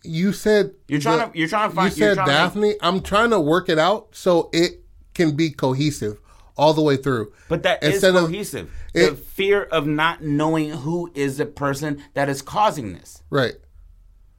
[0.04, 1.96] You said You're trying the- to you're trying to You find.
[1.96, 2.74] you're said trying to- Daphne.
[2.82, 4.84] I'm trying to work it out so it
[5.18, 6.18] can be cohesive
[6.56, 7.32] all the way through.
[7.48, 8.70] But that is Instead of- cohesive.
[8.94, 13.22] the it- fear of not knowing who is the person that is causing this.
[13.30, 13.56] Right.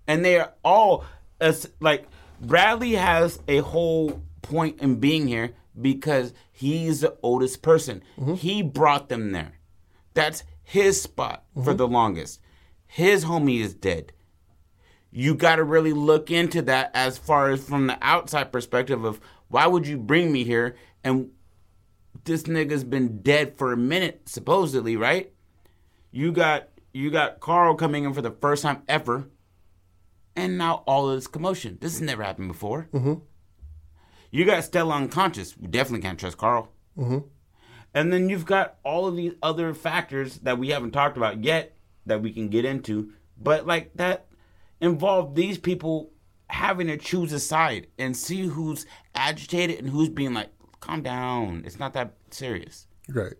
[0.08, 1.06] and they are all
[1.40, 2.08] as like
[2.42, 8.02] Bradley has a whole point in being here because he's the oldest person.
[8.18, 8.34] Mm-hmm.
[8.34, 9.60] He brought them there.
[10.16, 11.78] That's his spot for mm-hmm.
[11.78, 12.40] the longest.
[12.88, 14.14] His homie is dead.
[15.12, 19.20] You got to really look into that as far as from the outside perspective of
[19.50, 21.32] why would you bring me here and
[22.24, 25.32] this nigga's been dead for a minute supposedly, right?
[26.12, 29.30] You got you got Carl coming in for the first time ever
[30.36, 31.78] and now all of this commotion.
[31.82, 32.88] This has never happened before.
[32.94, 33.16] Mm-hmm.
[34.32, 35.58] You got Stella unconscious.
[35.58, 36.72] We definitely can't trust Carl.
[36.98, 37.20] Mm-hmm.
[37.94, 41.76] And then you've got all of these other factors that we haven't talked about yet
[42.06, 44.28] that we can get into, but like that
[44.80, 46.12] involve these people
[46.50, 48.86] having to choose a side and see who's
[49.16, 51.64] agitated and who's being like, calm down.
[51.66, 52.88] It's not that serious.
[53.08, 53.36] Right.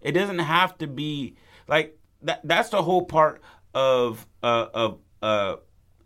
[0.00, 1.36] It doesn't have to be
[1.68, 2.40] like that.
[2.44, 3.42] That's the whole part
[3.74, 5.56] of uh, of uh,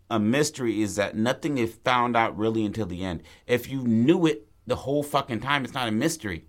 [0.09, 3.23] a mystery is that nothing is found out really until the end.
[3.47, 6.45] If you knew it the whole fucking time, it's not a mystery.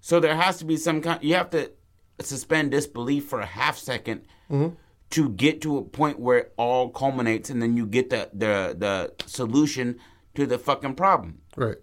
[0.00, 1.22] So there has to be some kind.
[1.22, 1.72] You have to
[2.20, 4.22] suspend disbelief for a half 2nd
[5.12, 8.74] to get to a point where it all culminates, and then you get the the
[8.78, 9.98] the solution
[10.34, 11.76] to the fucking problem Right.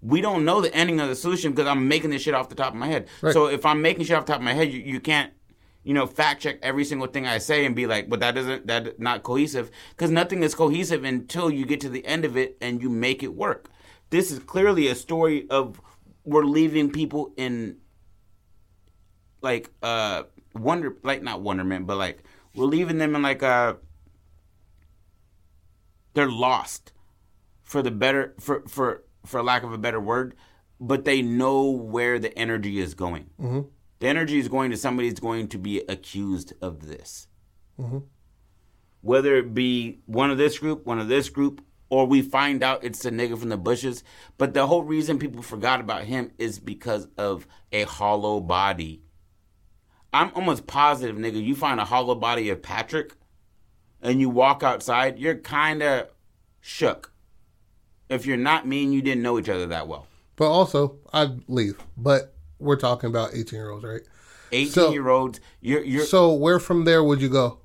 [0.00, 2.54] we don't know the ending of the solution because I'm making this shit off the
[2.54, 3.06] top of my head.
[3.20, 3.32] Right.
[3.34, 5.32] So if I'm making shit off the top of my head, you, you can't,
[5.84, 8.66] you know, fact check every single thing I say and be like, but that doesn't
[8.66, 12.56] that not cohesive because nothing is cohesive until you get to the end of it
[12.62, 13.68] and you make it work.
[14.10, 15.80] This is clearly a story of
[16.24, 17.76] we're leaving people in
[19.42, 20.22] like uh
[20.54, 22.22] wonder like not wonderment but like
[22.56, 23.76] we're leaving them in like a.
[26.14, 26.92] they're lost
[27.62, 30.34] for the better for for for lack of a better word
[30.80, 33.60] but they know where the energy is going mm-hmm.
[33.98, 37.28] the energy is going to somebody who's going to be accused of this
[39.00, 42.82] whether it be one of this group one of this group or we find out
[42.82, 44.02] it's the nigga from the bushes
[44.38, 49.02] but the whole reason people forgot about him is because of a hollow body
[50.20, 53.12] i'm almost positive nigga you find a hollow body of patrick
[54.02, 56.08] and you walk outside you're kind of
[56.60, 57.12] shook
[58.08, 60.06] if you're not me and you didn't know each other that well.
[60.36, 61.76] But also, I'd leave.
[61.96, 64.02] But we're talking about 18 year olds, right?
[64.52, 67.58] 18 So- year olds, you're, you're So where from there would you go?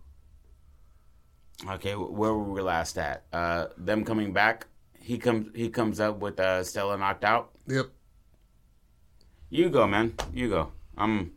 [1.70, 1.94] okay.
[1.94, 3.26] Where were we last at?
[3.32, 4.66] Uh, them coming back.
[5.00, 5.48] He comes.
[5.56, 7.52] He comes up with uh, Stella knocked out.
[7.68, 7.88] Yep.
[9.50, 10.14] You go, man.
[10.34, 10.72] You go.
[10.98, 11.34] I'm.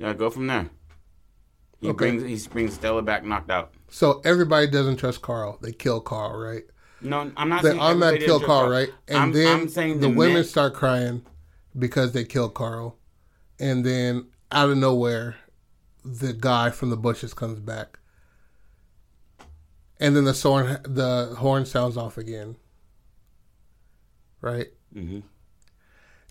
[0.00, 0.70] Yeah, go from there.
[1.80, 1.96] He Okay.
[2.16, 3.74] brings he brings Stella back knocked out.
[3.90, 5.58] So everybody doesn't trust Carl.
[5.60, 6.64] They kill Carl, right?
[7.02, 8.88] No, I'm not They saying automatically everybody kill didn't Carl, right?
[9.08, 11.22] And I'm, then I'm saying the, the women men- start crying
[11.78, 12.96] because they killed Carl.
[13.58, 15.36] And then out of nowhere,
[16.04, 17.98] the guy from the bushes comes back.
[19.98, 22.56] And then the horn, the horn sounds off again.
[24.40, 24.68] Right?
[24.94, 25.22] Mhm.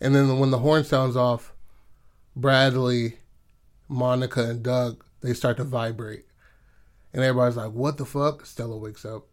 [0.01, 1.53] And then when the horn sounds off,
[2.35, 3.19] Bradley,
[3.89, 6.25] Monica, and Doug, they start to vibrate.
[7.11, 8.45] And everybody's like, what the fuck?
[8.45, 9.25] Stella wakes up.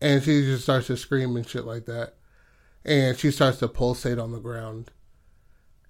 [0.00, 2.14] And she just starts to scream and shit like that.
[2.84, 4.90] And she starts to pulsate on the ground.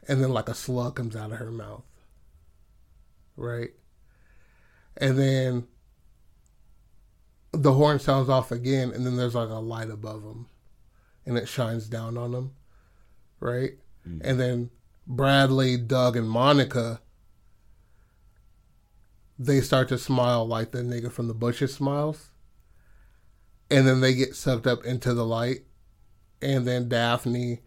[0.07, 1.85] And then like a slug comes out of her mouth.
[3.37, 3.71] Right?
[4.97, 5.67] And then
[7.53, 10.49] the horn sounds off again, and then there's like a light above them.
[11.25, 12.53] And it shines down on them.
[13.41, 13.73] Right?
[14.07, 14.21] Mm.
[14.25, 14.71] And then
[15.09, 17.01] Bradley, Doug, and Monica
[19.39, 22.31] they start to smile like the nigga from the bushes smiles.
[23.71, 25.61] And then they get sucked up into the light.
[26.43, 27.61] And then Daphne,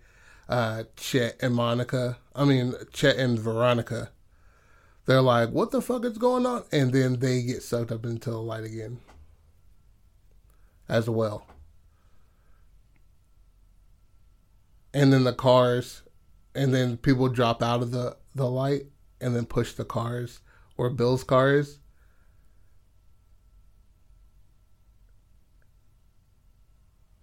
[0.49, 4.11] uh, Chet, and Monica, I mean, Chet and Veronica,
[5.05, 6.63] they're like, what the fuck is going on?
[6.71, 8.99] And then they get sucked up into the light again
[10.89, 11.45] as well.
[14.93, 16.03] And then the cars
[16.55, 18.85] and then people drop out of the the light
[19.19, 20.39] and then push the cars
[20.77, 21.79] or Bill's cars.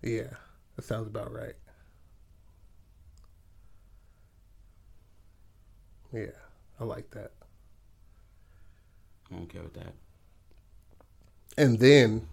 [0.02, 0.30] Yeah,
[0.76, 1.54] that sounds about right.
[6.12, 6.26] Yeah,
[6.80, 7.32] I like that.
[9.30, 9.92] I'm okay with that.
[11.56, 12.28] And then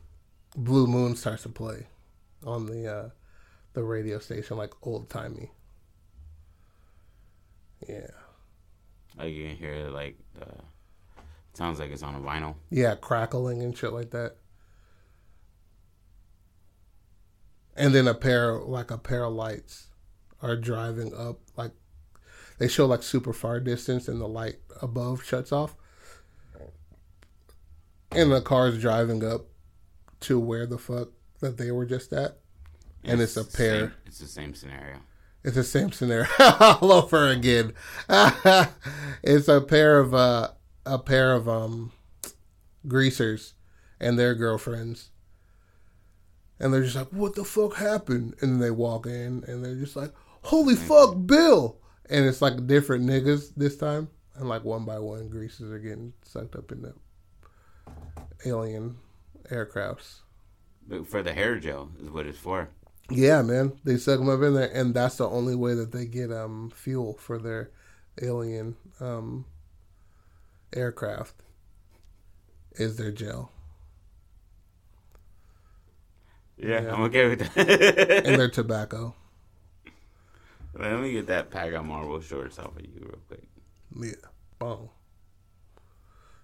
[0.56, 1.88] Blue Moon starts to play
[2.46, 3.10] on the uh,
[3.74, 5.52] the radio station like old timey.
[7.88, 8.08] Yeah.
[9.18, 10.46] Like you can hear like the
[11.54, 12.56] sounds like it's on a vinyl.
[12.70, 14.36] Yeah, crackling and shit like that.
[17.76, 19.88] And then a pair like a pair of lights
[20.42, 21.72] are driving up like
[22.58, 25.76] they show like super far distance and the light above shuts off.
[28.12, 29.48] And the car's driving up
[30.22, 31.10] to where the fuck
[31.42, 32.38] that they were just at.
[33.04, 33.80] And it's, a pair.
[33.80, 34.98] same- it's the same scenario.
[35.46, 36.28] It's the same scenario.
[36.60, 37.74] All over again.
[39.24, 40.50] it's a pair of uh,
[40.88, 41.91] a pair of um,
[42.88, 43.54] greasers
[44.00, 45.12] and their girlfriends,
[46.60, 49.76] and they're just like, "What the fuck happened?" And then they walk in, and they're
[49.76, 51.78] just like, "Holy fuck, Bill!"
[52.10, 56.14] And it's like different niggas this time, and like one by one, greasers are getting
[56.24, 56.96] sucked up in the
[58.48, 58.98] alien
[59.52, 60.22] aircrafts.
[61.06, 62.70] For the hair gel is what it's for.
[63.10, 63.80] Yeah, man.
[63.84, 66.72] They suck them up in there, and that's the only way that they get um
[66.74, 67.70] fuel for their
[68.22, 69.45] alien um
[70.74, 71.36] aircraft
[72.74, 73.51] is their gel
[76.58, 76.93] Yeah, Yeah.
[76.93, 78.26] I'm okay with that.
[78.26, 79.14] and their tobacco.
[80.74, 83.43] Let me get that pack of Marvel shorts off of you real quick.
[83.97, 84.28] Yeah,
[84.60, 84.89] boom.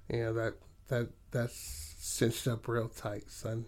[0.09, 0.55] Yeah, that
[0.87, 1.55] that that's
[1.99, 3.65] cinched up real tight, son.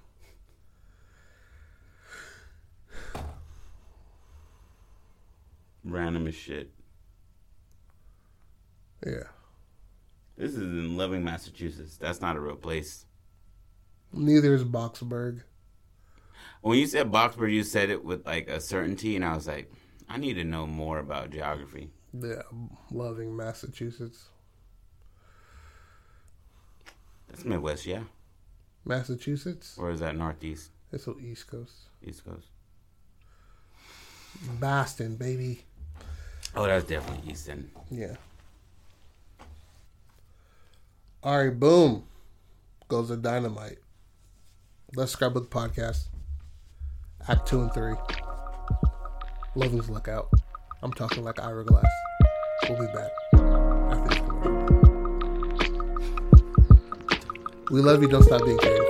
[5.84, 6.72] Random as shit.
[9.06, 9.24] Yeah.
[10.38, 11.98] This is in Luving, Massachusetts.
[11.98, 13.06] That's not a real place.
[14.14, 15.42] Neither is Boxburg.
[16.62, 19.72] When you said Boxburg, you said it with like a certainty, and I was like,
[20.08, 21.90] I need to know more about geography.
[22.14, 22.44] Yeah,
[22.92, 24.30] Luving Massachusetts.
[27.28, 28.04] That's Midwest, yeah,
[28.86, 29.76] Massachusetts.
[29.80, 31.74] or is that Northeast, It's the East Coast.
[32.04, 32.48] East Coast?
[34.60, 35.64] Boston, baby.
[36.56, 37.70] Oh, that's definitely Easton.
[37.90, 38.16] Yeah.
[41.24, 42.04] All right, boom.
[42.88, 43.80] Goes the dynamite.
[44.96, 46.10] Let's Scrapbook Podcast.
[47.28, 47.96] Act two and three.
[49.56, 50.30] Luving's Lookout.
[50.84, 51.86] I'm talking like Ira Glass.
[52.70, 53.12] We'll be back
[53.92, 54.20] after this.
[57.72, 58.10] We love you.
[58.10, 58.83] Don't stop being creative.